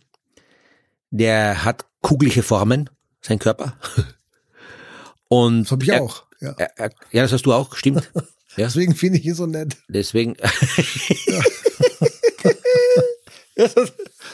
[1.12, 2.90] Der hat kugelige Formen,
[3.22, 3.78] sein Körper.
[5.30, 6.29] Und das habe ich er, auch.
[6.42, 6.56] Ja.
[7.12, 8.10] Ja, das hast du auch, stimmt.
[8.58, 8.66] Ja.
[8.66, 9.78] Deswegen finde ich ihn so nett.
[9.88, 10.36] Deswegen.
[13.56, 13.76] das,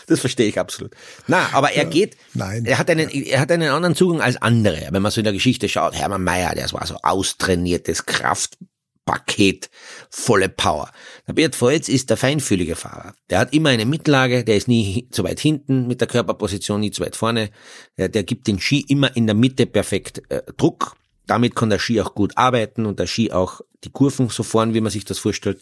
[0.07, 0.91] das verstehe ich absolut.
[1.27, 1.89] Na, aber er ja.
[1.89, 2.17] geht.
[2.33, 2.65] Nein.
[2.65, 4.87] Er hat einen, er hat einen anderen Zugang als andere.
[4.91, 9.69] Wenn man so in der Geschichte schaut, Hermann Mayer, der war so austrainiertes Kraftpaket,
[10.09, 10.91] volle Power.
[11.27, 13.15] Der Bert Volz ist der feinfühlige Fahrer.
[13.29, 16.91] Der hat immer eine Mittellage, der ist nie zu weit hinten mit der Körperposition, nie
[16.91, 17.49] zu weit vorne.
[17.97, 20.95] Der, der gibt den Ski immer in der Mitte perfekt äh, Druck
[21.27, 24.73] damit kann der Ski auch gut arbeiten und der Ski auch die Kurven so fahren,
[24.73, 25.61] wie man sich das vorstellt.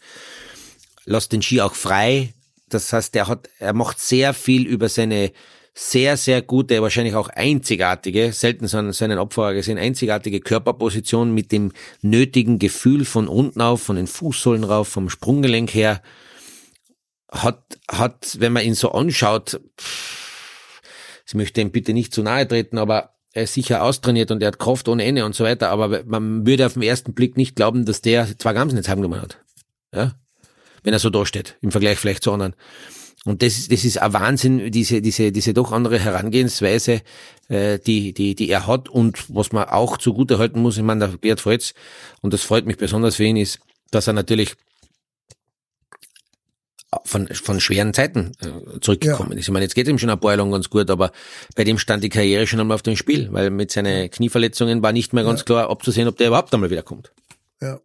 [1.05, 2.33] Lässt den Ski auch frei.
[2.69, 5.31] Das heißt, er hat, er macht sehr viel über seine
[5.75, 11.33] sehr, sehr gute, wahrscheinlich auch einzigartige, selten so einen, so einen Opfer gesehen, einzigartige Körperposition
[11.33, 11.71] mit dem
[12.01, 16.01] nötigen Gefühl von unten auf, von den Fußsohlen rauf, vom Sprunggelenk her,
[17.31, 19.59] hat, hat, wenn man ihn so anschaut,
[21.25, 24.47] ich möchte ihm bitte nicht zu nahe treten, aber er ist sicher austrainiert und er
[24.47, 27.55] hat Kraft ohne Ende und so weiter, aber man würde auf den ersten Blick nicht
[27.55, 29.39] glauben, dass der zwei Gamsen jetzt heimgenommen hat.
[29.93, 30.13] Ja?
[30.83, 32.55] Wenn er so da steht, im Vergleich vielleicht zu anderen.
[33.25, 37.01] Und das, ist das ist ein Wahnsinn, diese, diese, diese doch andere Herangehensweise,
[37.47, 41.07] äh, die, die, die er hat und was man auch zugute halten muss, ich meine,
[41.07, 41.73] der Beat Volz,
[42.21, 43.59] und das freut mich besonders für ihn, ist,
[43.91, 44.55] dass er natürlich
[47.05, 49.37] von, von schweren Zeiten äh, zurückgekommen ja.
[49.37, 49.47] ist.
[49.47, 51.11] Ich meine, jetzt geht ihm schon ein paar Jahre lang ganz gut, aber
[51.55, 54.91] bei dem stand die Karriere schon einmal auf dem Spiel, weil mit seinen Knieverletzungen war
[54.91, 55.45] nicht mehr ganz ja.
[55.45, 57.11] klar abzusehen, ob der überhaupt einmal wiederkommt.
[57.61, 57.79] Ja.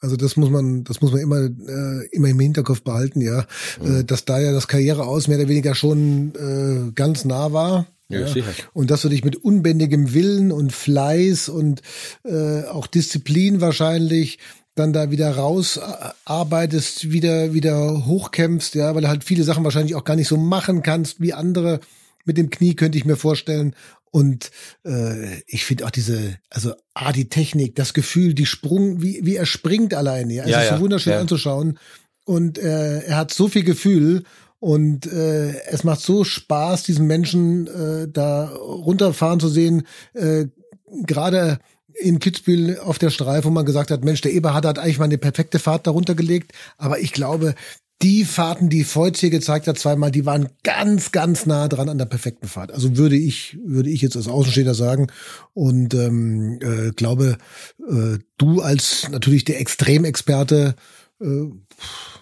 [0.00, 3.46] Also das muss man, das muss man immer, äh, immer im Hinterkopf behalten, ja,
[3.80, 4.00] mhm.
[4.00, 7.86] äh, dass da ja das Karriereaus mehr oder weniger schon äh, ganz nah war.
[8.10, 8.52] Ja, ja, sicher.
[8.74, 11.80] Und dass du dich mit unbändigem Willen und Fleiß und
[12.22, 14.38] äh, auch Disziplin wahrscheinlich
[14.74, 20.04] dann da wieder rausarbeitest, wieder, wieder hochkämpfst, ja, weil du halt viele Sachen wahrscheinlich auch
[20.04, 21.80] gar nicht so machen kannst wie andere.
[22.24, 23.74] Mit dem Knie könnte ich mir vorstellen.
[24.10, 24.50] Und
[24.84, 29.36] äh, ich finde auch diese, also ah, die Technik, das Gefühl, die Sprung, wie, wie
[29.36, 30.34] er springt alleine.
[30.34, 31.20] Ja, es ja, ist so wunderschön ja.
[31.20, 31.78] anzuschauen.
[32.24, 34.22] Und äh, er hat so viel Gefühl
[34.60, 39.86] und äh, es macht so Spaß, diesen Menschen äh, da runterfahren zu sehen.
[40.14, 40.46] Äh,
[41.02, 41.58] Gerade
[42.00, 45.04] in Kitzbühel auf der Streif, wo man gesagt hat, Mensch, der Eberhard hat eigentlich mal
[45.04, 46.52] eine perfekte Fahrt darunter gelegt.
[46.76, 47.54] Aber ich glaube,
[48.02, 51.98] die Fahrten, die Voits hier gezeigt hat, zweimal, die waren ganz, ganz nah dran an
[51.98, 52.72] der perfekten Fahrt.
[52.72, 55.06] Also würde ich, würde ich jetzt als Außenstehender sagen.
[55.54, 57.38] Und ähm, äh, glaube,
[57.88, 60.74] äh, du als natürlich der Extremexperte
[61.20, 61.26] äh,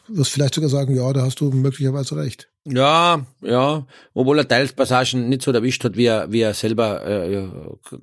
[0.08, 2.48] wirst vielleicht sogar sagen, ja, da hast du möglicherweise recht.
[2.64, 7.04] Ja, ja, obwohl er teils Passagen nicht so erwischt hat, wie er, wie er selber
[7.04, 7.48] äh,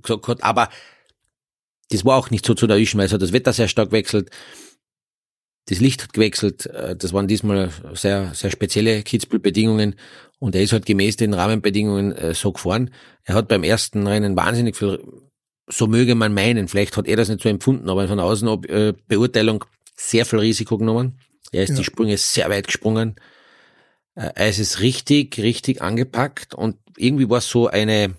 [0.02, 0.44] gesagt hat.
[0.44, 0.70] Aber
[1.90, 4.30] das war auch nicht so zu erwischen, weil es hat das Wetter sehr stark wechselt
[5.70, 6.66] das Licht hat gewechselt.
[6.68, 9.96] Äh, das waren diesmal sehr, sehr spezielle Kitzbühel-Bedingungen.
[10.40, 12.92] Und er ist halt gemäß den Rahmenbedingungen äh, so gefahren.
[13.24, 15.00] Er hat beim ersten Rennen wahnsinnig viel,
[15.68, 18.68] so möge man meinen, vielleicht hat er das nicht so empfunden, aber von außen ob,
[18.70, 21.20] äh, Beurteilung sehr viel Risiko genommen.
[21.52, 21.76] Er ist ja.
[21.76, 23.16] die Sprünge sehr weit gesprungen.
[24.16, 28.16] Äh, er ist es richtig, richtig angepackt und irgendwie war es so eine,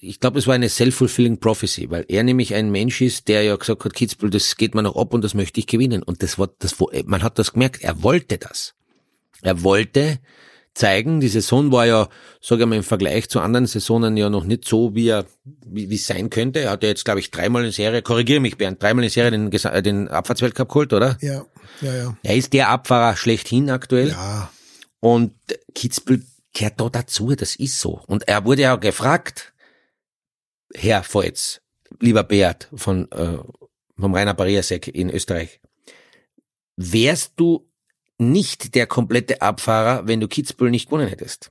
[0.00, 3.56] ich glaube, es war eine self-fulfilling prophecy, weil er nämlich ein Mensch ist, der ja
[3.56, 6.02] gesagt hat, Kitzbühel, das geht mir noch ab und das möchte ich gewinnen.
[6.02, 8.74] Und das war, das, man hat das gemerkt, er wollte das.
[9.40, 10.20] Er wollte
[10.74, 12.08] zeigen, die Saison war ja,
[12.40, 15.94] sage ich mal, im Vergleich zu anderen Saisonen ja noch nicht so, wie er, wie,
[15.94, 16.60] es sein könnte.
[16.60, 19.30] Er hat ja jetzt, glaube ich, dreimal in Serie, korrigiere mich, Bernd, dreimal in Serie
[19.30, 21.18] den, den Abfahrtsweltcup geholt, oder?
[21.20, 21.44] Ja,
[21.80, 22.16] ja, ja.
[22.22, 24.08] Er ist der Abfahrer schlechthin aktuell.
[24.10, 24.50] Ja.
[25.00, 25.34] Und
[25.74, 28.00] Kitzbühel gehört da dazu, das ist so.
[28.06, 29.51] Und er wurde ja gefragt,
[30.74, 31.60] Herr Voits,
[32.00, 33.38] lieber Beat von, äh,
[33.98, 35.60] vom Rainer Barriasek in Österreich,
[36.76, 37.68] wärst du
[38.18, 41.50] nicht der komplette Abfahrer, wenn du Kitzbühel nicht gewonnen hättest?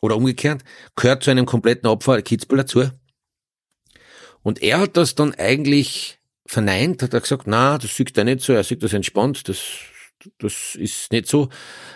[0.00, 0.62] Oder umgekehrt,
[0.96, 2.90] gehört zu einem kompletten Opfer Kitzbühel dazu?
[4.42, 8.40] Und er hat das dann eigentlich verneint, hat er gesagt, na, das sieht er nicht
[8.40, 9.60] so, er sieht das entspannt, das,
[10.38, 11.48] das ist nicht so.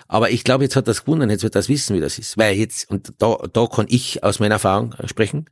[0.07, 2.39] Aber ich glaube, jetzt hat das gewonnen, jetzt wird das wissen, wie das ist.
[2.39, 5.51] Weil jetzt, und da, da kann ich aus meiner Erfahrung sprechen,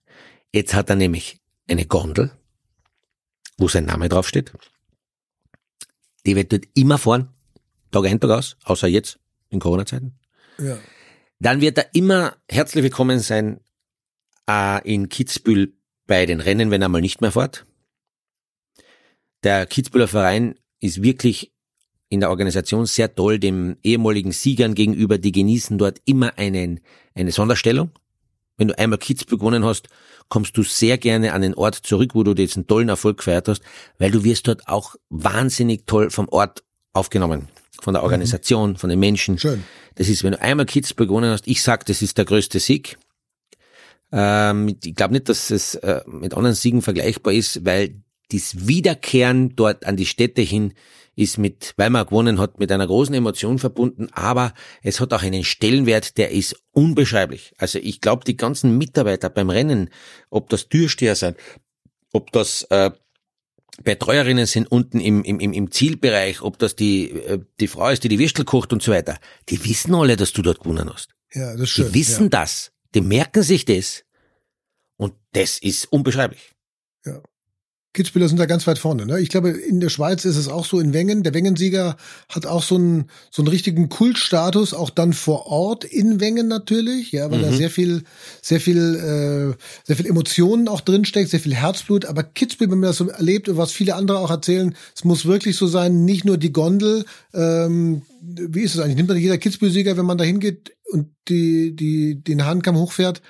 [0.54, 2.30] Jetzt hat er nämlich eine Gondel,
[3.58, 4.52] wo sein Name draufsteht.
[6.24, 7.30] Die wird dort immer fahren,
[7.90, 10.16] Tag ein, Tag aus, außer jetzt in Corona-Zeiten.
[10.58, 10.78] Ja.
[11.40, 13.58] Dann wird er immer herzlich willkommen sein
[14.48, 15.72] äh, in Kitzbühel
[16.06, 17.66] bei den Rennen, wenn er mal nicht mehr fährt.
[19.42, 21.52] Der Kitzbühler Verein ist wirklich
[22.08, 26.78] in der Organisation sehr toll dem ehemaligen Siegern gegenüber, die genießen dort immer einen,
[27.16, 27.90] eine Sonderstellung.
[28.56, 29.88] Wenn du einmal Kitzbühel gewonnen hast,
[30.28, 33.62] kommst du sehr gerne an den Ort zurück, wo du diesen tollen Erfolg gefeiert hast,
[33.98, 37.48] weil du wirst dort auch wahnsinnig toll vom Ort aufgenommen.
[37.80, 38.04] Von der mhm.
[38.04, 38.76] Organisation, mhm.
[38.76, 39.38] von den Menschen.
[39.38, 39.64] Schön.
[39.96, 42.98] Das ist, wenn du einmal Kitzbühel gewonnen hast, ich sag, das ist der größte Sieg.
[44.12, 49.54] Ähm, ich glaube nicht, dass es äh, mit anderen Siegen vergleichbar ist, weil das Wiederkehren
[49.54, 50.72] dort an die Städte hin
[51.16, 55.22] ist mit, weil man gewonnen hat, mit einer großen Emotion verbunden, aber es hat auch
[55.22, 57.54] einen Stellenwert, der ist unbeschreiblich.
[57.58, 59.90] Also ich glaube, die ganzen Mitarbeiter beim Rennen,
[60.30, 61.36] ob das Türsteher sind,
[62.12, 62.90] ob das äh,
[63.82, 68.08] Betreuerinnen sind unten im, im, im Zielbereich, ob das die, äh, die Frau ist, die
[68.08, 71.10] die Würstel kocht und so weiter, die wissen alle, dass du dort gewonnen hast.
[71.32, 71.90] Ja, das stimmt.
[71.90, 72.28] Die wissen ja.
[72.28, 72.72] das.
[72.94, 74.04] Die merken sich das.
[74.96, 76.52] Und das ist unbeschreiblich.
[77.04, 77.20] Ja.
[77.94, 79.06] Kitzbühler sind da ganz weit vorne.
[79.06, 79.20] Ne?
[79.20, 81.22] Ich glaube, in der Schweiz ist es auch so in Wengen.
[81.22, 81.96] Der Wengensieger
[82.28, 87.12] hat auch so einen, so einen richtigen Kultstatus, auch dann vor Ort in Wengen natürlich,
[87.12, 87.42] ja, weil mhm.
[87.42, 88.02] da sehr viel,
[88.42, 92.04] sehr viel, äh, sehr viel Emotionen auch drinsteckt, sehr viel Herzblut.
[92.04, 95.24] Aber Kitzbühel, wenn man das so erlebt und was viele andere auch erzählen, es muss
[95.24, 97.04] wirklich so sein, nicht nur die Gondel.
[97.32, 98.96] Ähm, wie ist es eigentlich?
[98.96, 103.22] Nimmt dann jeder Kitzbühel-Sieger, wenn man da hingeht und die, die, den Hahnkamm hochfährt,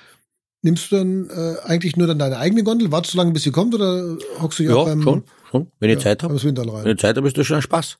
[0.65, 2.91] Nimmst du dann äh, eigentlich nur dann deine eigene Gondel?
[2.91, 5.03] Wartest du lange, bis sie kommt oder hockst du ja beim...
[5.03, 5.71] schon, schon.
[5.79, 6.33] Wenn ich ja, Zeit habe.
[6.33, 7.99] Wenn ich Zeit habe, ist das schon Spaß.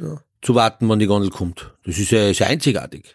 [0.00, 0.18] Ja.
[0.40, 1.74] Zu warten, wann die Gondel kommt.
[1.84, 3.14] Das ist ja, ist ja einzigartig.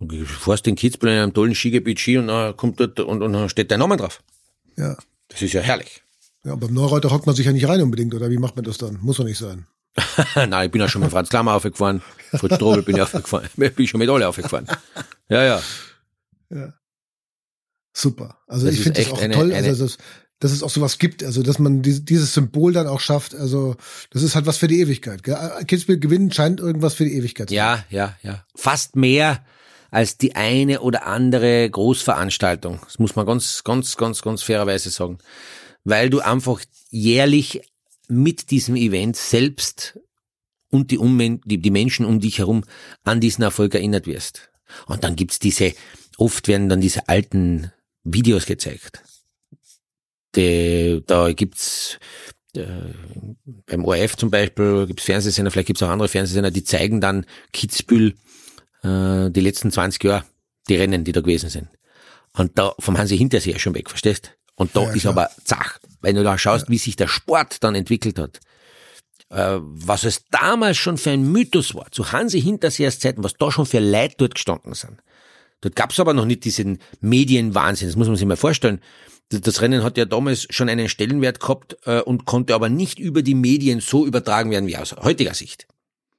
[0.00, 3.32] Du fährst in Kitzbühel in einem tollen Skigebiet Ski und dann kommt dort und, und
[3.34, 4.22] dann steht dein Name drauf.
[4.78, 4.96] Ja.
[5.28, 6.02] Das ist ja herrlich.
[6.42, 8.78] Ja, beim Neureuter hockt man sich ja nicht rein unbedingt, oder wie macht man das
[8.78, 8.98] dann?
[9.02, 9.66] Muss doch nicht sein.
[10.36, 12.00] Nein, ich bin ja schon mit Franz Klammer aufgefahren.
[12.30, 13.46] Fritz Strobel bin ich aufgefahren.
[13.58, 14.66] Ich bin schon mit alle aufgefahren.
[15.28, 15.62] Ja, ja.
[16.48, 16.72] Ja.
[17.94, 18.38] Super.
[18.46, 19.52] Also das ich finde das auch eine, toll.
[19.52, 19.98] Eine, also das,
[20.40, 23.34] dass es auch sowas gibt, also dass man die, dieses Symbol dann auch schafft.
[23.34, 23.76] Also
[24.10, 25.22] das ist halt was für die Ewigkeit.
[25.22, 25.36] Gell?
[25.66, 27.58] Kitzbühel gewinnen scheint irgendwas für die Ewigkeit zu sein.
[27.64, 28.44] Ja, ja, ja.
[28.54, 29.44] Fast mehr
[29.90, 32.80] als die eine oder andere Großveranstaltung.
[32.84, 35.18] Das muss man ganz, ganz, ganz, ganz fairerweise sagen.
[35.84, 37.62] Weil du einfach jährlich
[38.08, 40.00] mit diesem Event selbst
[40.68, 42.64] und die, Ummen die, die Menschen um dich herum
[43.04, 44.50] an diesen Erfolg erinnert wirst.
[44.86, 45.72] Und dann gibt's diese,
[46.18, 47.70] oft werden dann diese alten
[48.04, 49.02] Videos gezeigt.
[50.36, 51.98] Die, da gibt's
[52.56, 52.64] äh,
[53.66, 58.14] beim ORF zum Beispiel, gibt's Fernsehsender, vielleicht gibt's auch andere Fernsehsender, die zeigen dann Kitzbühel
[58.82, 60.24] äh, die letzten 20 Jahre,
[60.68, 61.68] die Rennen, die da gewesen sind.
[62.36, 64.32] Und da vom Hansi Hinterseher schon weg, verstehst?
[64.56, 65.12] Und da Ja, ist klar.
[65.16, 68.40] aber zach, wenn du da schaust, wie sich der Sport dann entwickelt hat.
[69.30, 73.50] Äh, was es damals schon für ein Mythos war, zu Hansi Hinterseers Zeiten, was da
[73.52, 75.00] schon für Leute dort gestanden sind.
[75.64, 78.80] Dort gab's aber noch nicht diesen Medienwahnsinn, das muss man sich mal vorstellen.
[79.30, 83.22] Das- Rennen hat ja damals schon einen Stellenwert gehabt äh, und konnte aber nicht über
[83.22, 85.66] die Medien so übertragen werden wie aus heutiger Sicht.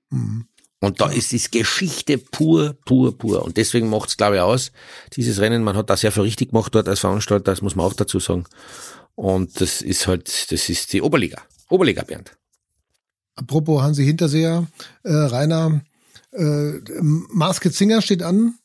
[0.09, 0.47] Mhm.
[0.81, 3.43] Und da ist es Geschichte pur, pur, pur.
[3.45, 4.71] Und deswegen macht's glaube ich, aus,
[5.15, 5.63] dieses Rennen.
[5.63, 8.19] Man hat da sehr viel richtig gemacht dort als Veranstalter, das muss man auch dazu
[8.19, 8.45] sagen.
[9.13, 11.41] Und das ist halt, das ist die Oberliga.
[11.69, 12.31] Oberliga, Bernd.
[13.35, 14.67] Apropos Hansi Hinterseher,
[15.03, 15.81] äh, Rainer,
[16.31, 18.55] äh, Maske Zinger steht an.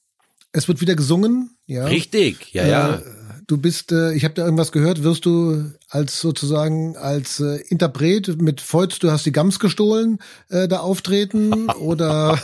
[0.53, 1.57] Es wird wieder gesungen.
[1.67, 1.85] Ja.
[1.85, 2.95] Richtig, ja, ja.
[2.97, 3.03] Äh,
[3.47, 8.41] du bist, äh, ich habe da irgendwas gehört, wirst du als sozusagen als äh, Interpret
[8.41, 12.41] mit Feuz, du hast die Gams gestohlen, äh, da auftreten oder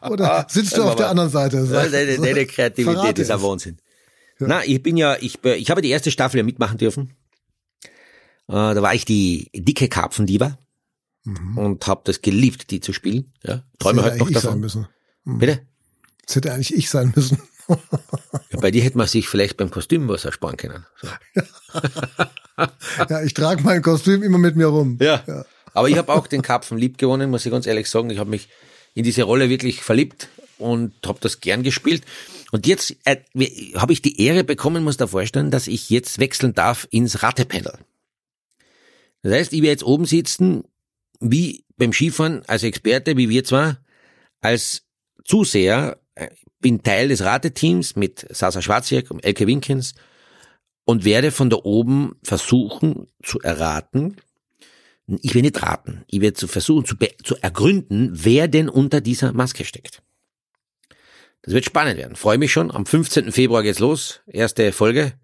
[0.10, 1.66] oder sitzt du auf der anderen Seite?
[1.70, 3.42] Ja, deine, deine Kreativität verrate ist ein.
[3.42, 3.78] Wahnsinn.
[4.40, 7.14] Na, ich bin ja, ich, ich habe die erste Staffel ja mitmachen dürfen.
[8.46, 10.58] Äh, da war ich die dicke Karpfendiva
[11.56, 13.32] und habe das geliebt, die zu spielen.
[13.42, 14.60] Ja, träume heute hätte noch davon.
[14.60, 14.86] müssen.
[15.24, 15.60] Bitte?
[16.28, 17.38] Das hätte eigentlich ich sein müssen.
[17.68, 20.84] Ja, bei dir hätte man sich vielleicht beim Kostüm was ersparen können.
[21.00, 21.08] So.
[23.08, 24.98] ja, ich trage mein Kostüm immer mit mir rum.
[25.00, 25.24] Ja.
[25.26, 25.46] Ja.
[25.72, 28.10] Aber ich habe auch den Karpfen lieb gewonnen, muss ich ganz ehrlich sagen.
[28.10, 28.48] Ich habe mich
[28.94, 32.02] in diese Rolle wirklich verliebt und habe das gern gespielt.
[32.52, 33.16] Und jetzt äh,
[33.74, 37.78] habe ich die Ehre bekommen, muss da vorstellen, dass ich jetzt wechseln darf ins Rattepanel.
[39.22, 40.64] Das heißt, ich werde jetzt oben sitzen,
[41.20, 43.78] wie beim Skifahren, als Experte, wie wir zwar,
[44.40, 44.82] als
[45.24, 45.98] Zuseher,
[46.60, 49.94] bin Teil des Rateteams mit Sasa Schwarzjäck und Elke Winkens
[50.84, 54.16] und werde von da oben versuchen zu erraten,
[55.06, 59.32] ich will nicht raten, ich werde zu versuchen zu, zu ergründen, wer denn unter dieser
[59.32, 60.02] Maske steckt.
[61.42, 62.16] Das wird spannend werden.
[62.16, 62.70] Freue mich schon.
[62.70, 63.32] Am 15.
[63.32, 64.20] Februar geht's los.
[64.26, 65.14] Erste Folge.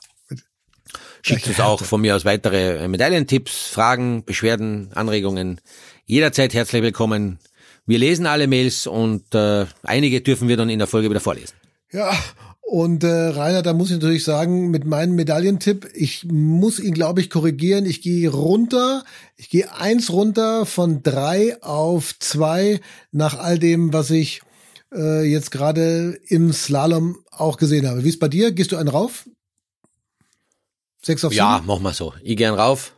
[1.22, 5.58] Schickt uns auch von mir aus weitere äh, Medaillentipps, Fragen, Beschwerden, Anregungen.
[6.06, 7.38] Jederzeit herzlich willkommen.
[7.86, 11.54] Wir lesen alle Mails und äh, einige dürfen wir dann in der Folge wieder vorlesen.
[11.92, 12.12] Ja,
[12.60, 17.20] und äh, Rainer, da muss ich natürlich sagen, mit meinem Medaillentipp, ich muss ihn, glaube
[17.20, 17.86] ich, korrigieren.
[17.86, 19.04] Ich gehe runter,
[19.36, 22.80] ich gehe eins runter von drei auf zwei
[23.12, 24.42] nach all dem, was ich
[24.94, 28.04] äh, jetzt gerade im Slalom auch gesehen habe.
[28.04, 28.52] Wie ist bei dir?
[28.52, 29.28] Gehst du einen rauf?
[31.02, 31.66] Sechs auf Ja, sieben?
[31.66, 32.14] machen wir so.
[32.22, 32.94] Ich gehe rauf.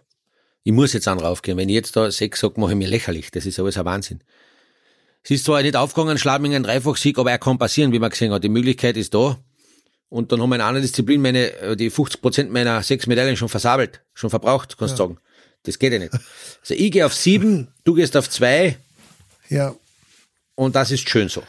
[0.67, 1.57] Ich muss jetzt an raufgehen.
[1.57, 3.31] Wenn ich jetzt da sechs sage, mache ich mir lächerlich.
[3.31, 4.19] Das ist alles ein Wahnsinn.
[5.23, 8.33] Es ist zwar nicht aufgegangen, Schladming ein Dreifachsieg, aber er kann passieren, wie man gesehen
[8.33, 8.43] hat.
[8.43, 9.39] Die Möglichkeit ist da.
[10.09, 13.37] Und dann haben wir in einer Disziplin meine, äh, die 50 Prozent meiner sechs Medaillen
[13.37, 15.19] schon versabelt, schon verbraucht, kannst du sagen.
[15.63, 16.13] Das geht ja nicht.
[16.13, 18.77] Also ich gehe auf sieben, du gehst auf zwei
[19.49, 19.73] Ja,
[20.57, 21.45] Und das ist schön so.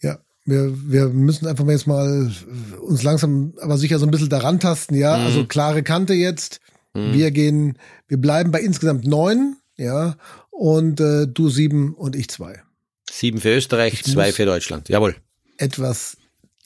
[0.00, 0.18] ja.
[0.46, 2.32] Wir, wir müssen einfach mal jetzt mal
[2.80, 5.18] uns langsam, aber sicher so ein bisschen daran tasten, ja.
[5.18, 5.26] Mhm.
[5.26, 6.60] Also klare Kante jetzt.
[6.94, 7.78] Wir gehen,
[8.08, 10.16] wir bleiben bei insgesamt neun, ja.
[10.50, 12.62] Und äh, du sieben und ich zwei.
[13.10, 14.88] Sieben für Österreich, Ich zwei für Deutschland.
[14.88, 15.16] Jawohl.
[15.56, 16.16] Etwas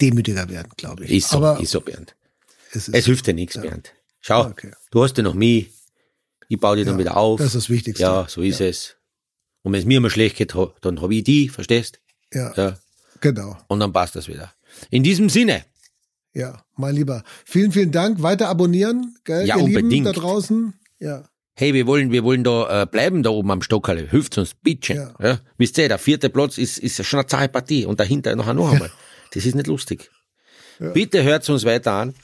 [0.01, 1.11] demütiger werden, glaube ich.
[1.13, 2.17] Ist so, aber ist so, Bernd.
[2.73, 3.93] es Es hilft dir nichts, Bernd.
[4.21, 4.73] Schau, Okay.
[4.91, 5.71] du hast ja noch mich.
[6.49, 7.39] Ich baue dich dann Ja, wieder auf.
[7.39, 8.03] das ist das Wichtigste.
[8.03, 8.97] Ja, so ist es.
[9.63, 12.01] Und wenn es mir mal schlecht geht, dann hab ich die, verstehst?
[12.33, 12.79] ja, Ja.
[13.21, 13.57] genau.
[13.69, 14.53] Und dann passt das wieder.
[14.91, 15.65] In diesem Sinne,
[16.35, 17.23] Ja, mein Lieber.
[17.45, 18.23] Vielen, vielen Dank.
[18.23, 20.07] Weiter abonnieren, gell, Ja, ihr Lieben unbedingt.
[20.07, 20.75] da draußen.
[20.99, 21.25] Ja,
[21.55, 24.09] hey, wir wollen, wir wollen da äh, bleiben da oben am Stockerle.
[24.11, 24.95] Hilft uns, bitte.
[24.95, 25.15] Ja.
[25.21, 25.39] Ja.
[25.59, 28.73] Wisst ihr, der vierte Platz ist, ist schon eine zahe Partie und dahinter noch, noch
[28.73, 28.93] einmal.
[29.33, 30.11] Das ist nicht lustig.
[30.79, 32.15] Bitte hört uns weiter an.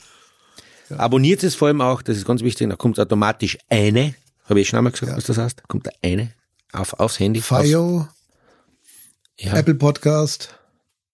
[0.90, 4.68] Abonniert es vor allem auch, das ist ganz wichtig, da kommt automatisch eine, habe ich
[4.68, 6.32] schon einmal gesagt, was das heißt, kommt da eine
[6.72, 7.40] auf, aufs Handy.
[7.40, 8.06] FIO,
[9.38, 9.56] ja.
[9.56, 10.54] Apple Podcast,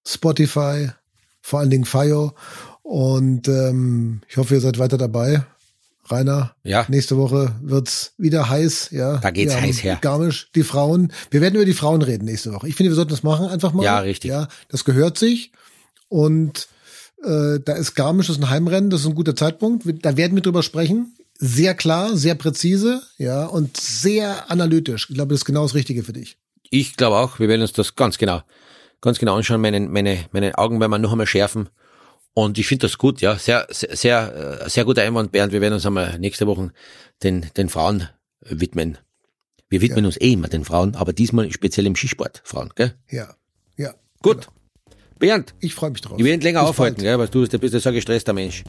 [0.07, 0.91] Spotify,
[1.41, 2.34] vor allen Dingen FIO.
[2.89, 5.45] Und ähm, ich hoffe, ihr seid weiter dabei.
[6.07, 6.86] Rainer, Ja.
[6.89, 8.93] nächste Woche wird's wieder heiß.
[8.93, 9.99] Ja, Da geht's heiß her.
[10.01, 11.12] Garmisch, die Frauen.
[11.30, 12.66] Wir werden über die Frauen reden nächste Woche.
[12.66, 13.84] Ich finde, wir sollten das machen einfach mal.
[13.84, 14.30] Ja, richtig.
[14.30, 15.53] Ja, das gehört sich.
[16.09, 16.66] Und
[17.22, 19.84] äh, da ist Garmisch, das ist ein Heimrennen, das ist ein guter Zeitpunkt.
[20.03, 21.14] Da werden wir drüber sprechen.
[21.39, 25.09] Sehr klar, sehr präzise, ja, und sehr analytisch.
[25.11, 26.39] Ich glaube, das ist genau das Richtige für dich.
[26.70, 28.41] Ich glaube auch, wir werden uns das ganz genau,
[29.03, 29.61] ganz genau anschauen.
[29.61, 31.68] Meine, meine, meine Augen werden wir noch einmal schärfen.
[32.41, 33.36] Und ich finde das gut, ja.
[33.36, 35.53] Sehr, sehr, sehr, äh, sehr guter Einwand, Bernd.
[35.53, 36.70] Wir werden uns einmal nächste Woche
[37.24, 38.03] den, den Frauen
[38.45, 38.97] äh, widmen.
[39.68, 42.95] Wir widmen uns eh immer den Frauen, aber diesmal speziell im Skisport, Frauen, gell?
[43.11, 43.34] Ja,
[43.76, 43.93] ja.
[44.22, 44.47] Gut.
[45.18, 46.16] Bernd, Ich freue mich drauf.
[46.16, 47.05] ich werde nicht länger Bis aufhalten, bald.
[47.07, 48.62] gell, weil du du bist ja so ein gestresster Mensch.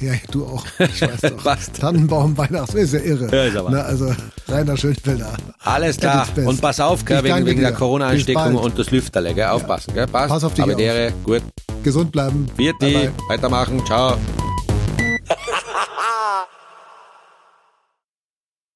[0.00, 0.64] Ja, du auch.
[0.78, 1.44] Ich weiß doch.
[1.44, 1.74] Passt.
[1.80, 3.28] Tannenbaum, Weihnachts, ist ja irre.
[3.34, 3.70] Ja, ist aber.
[3.70, 4.12] Na, also,
[4.48, 5.34] Rainer Schönfelder.
[5.64, 6.26] Alles klar.
[6.44, 7.72] Und pass auf, gell, wegen, wegen der.
[7.72, 9.46] Corona-Ansteckung und das Lüfterle, gell?
[9.46, 10.06] Aufpassen, gell?
[10.06, 10.28] Passt.
[10.28, 11.12] Pass auf dich Aber auf.
[11.24, 11.42] gut.
[11.82, 12.46] Gesund bleiben.
[12.56, 13.12] Bye.
[13.28, 14.16] weitermachen, ciao.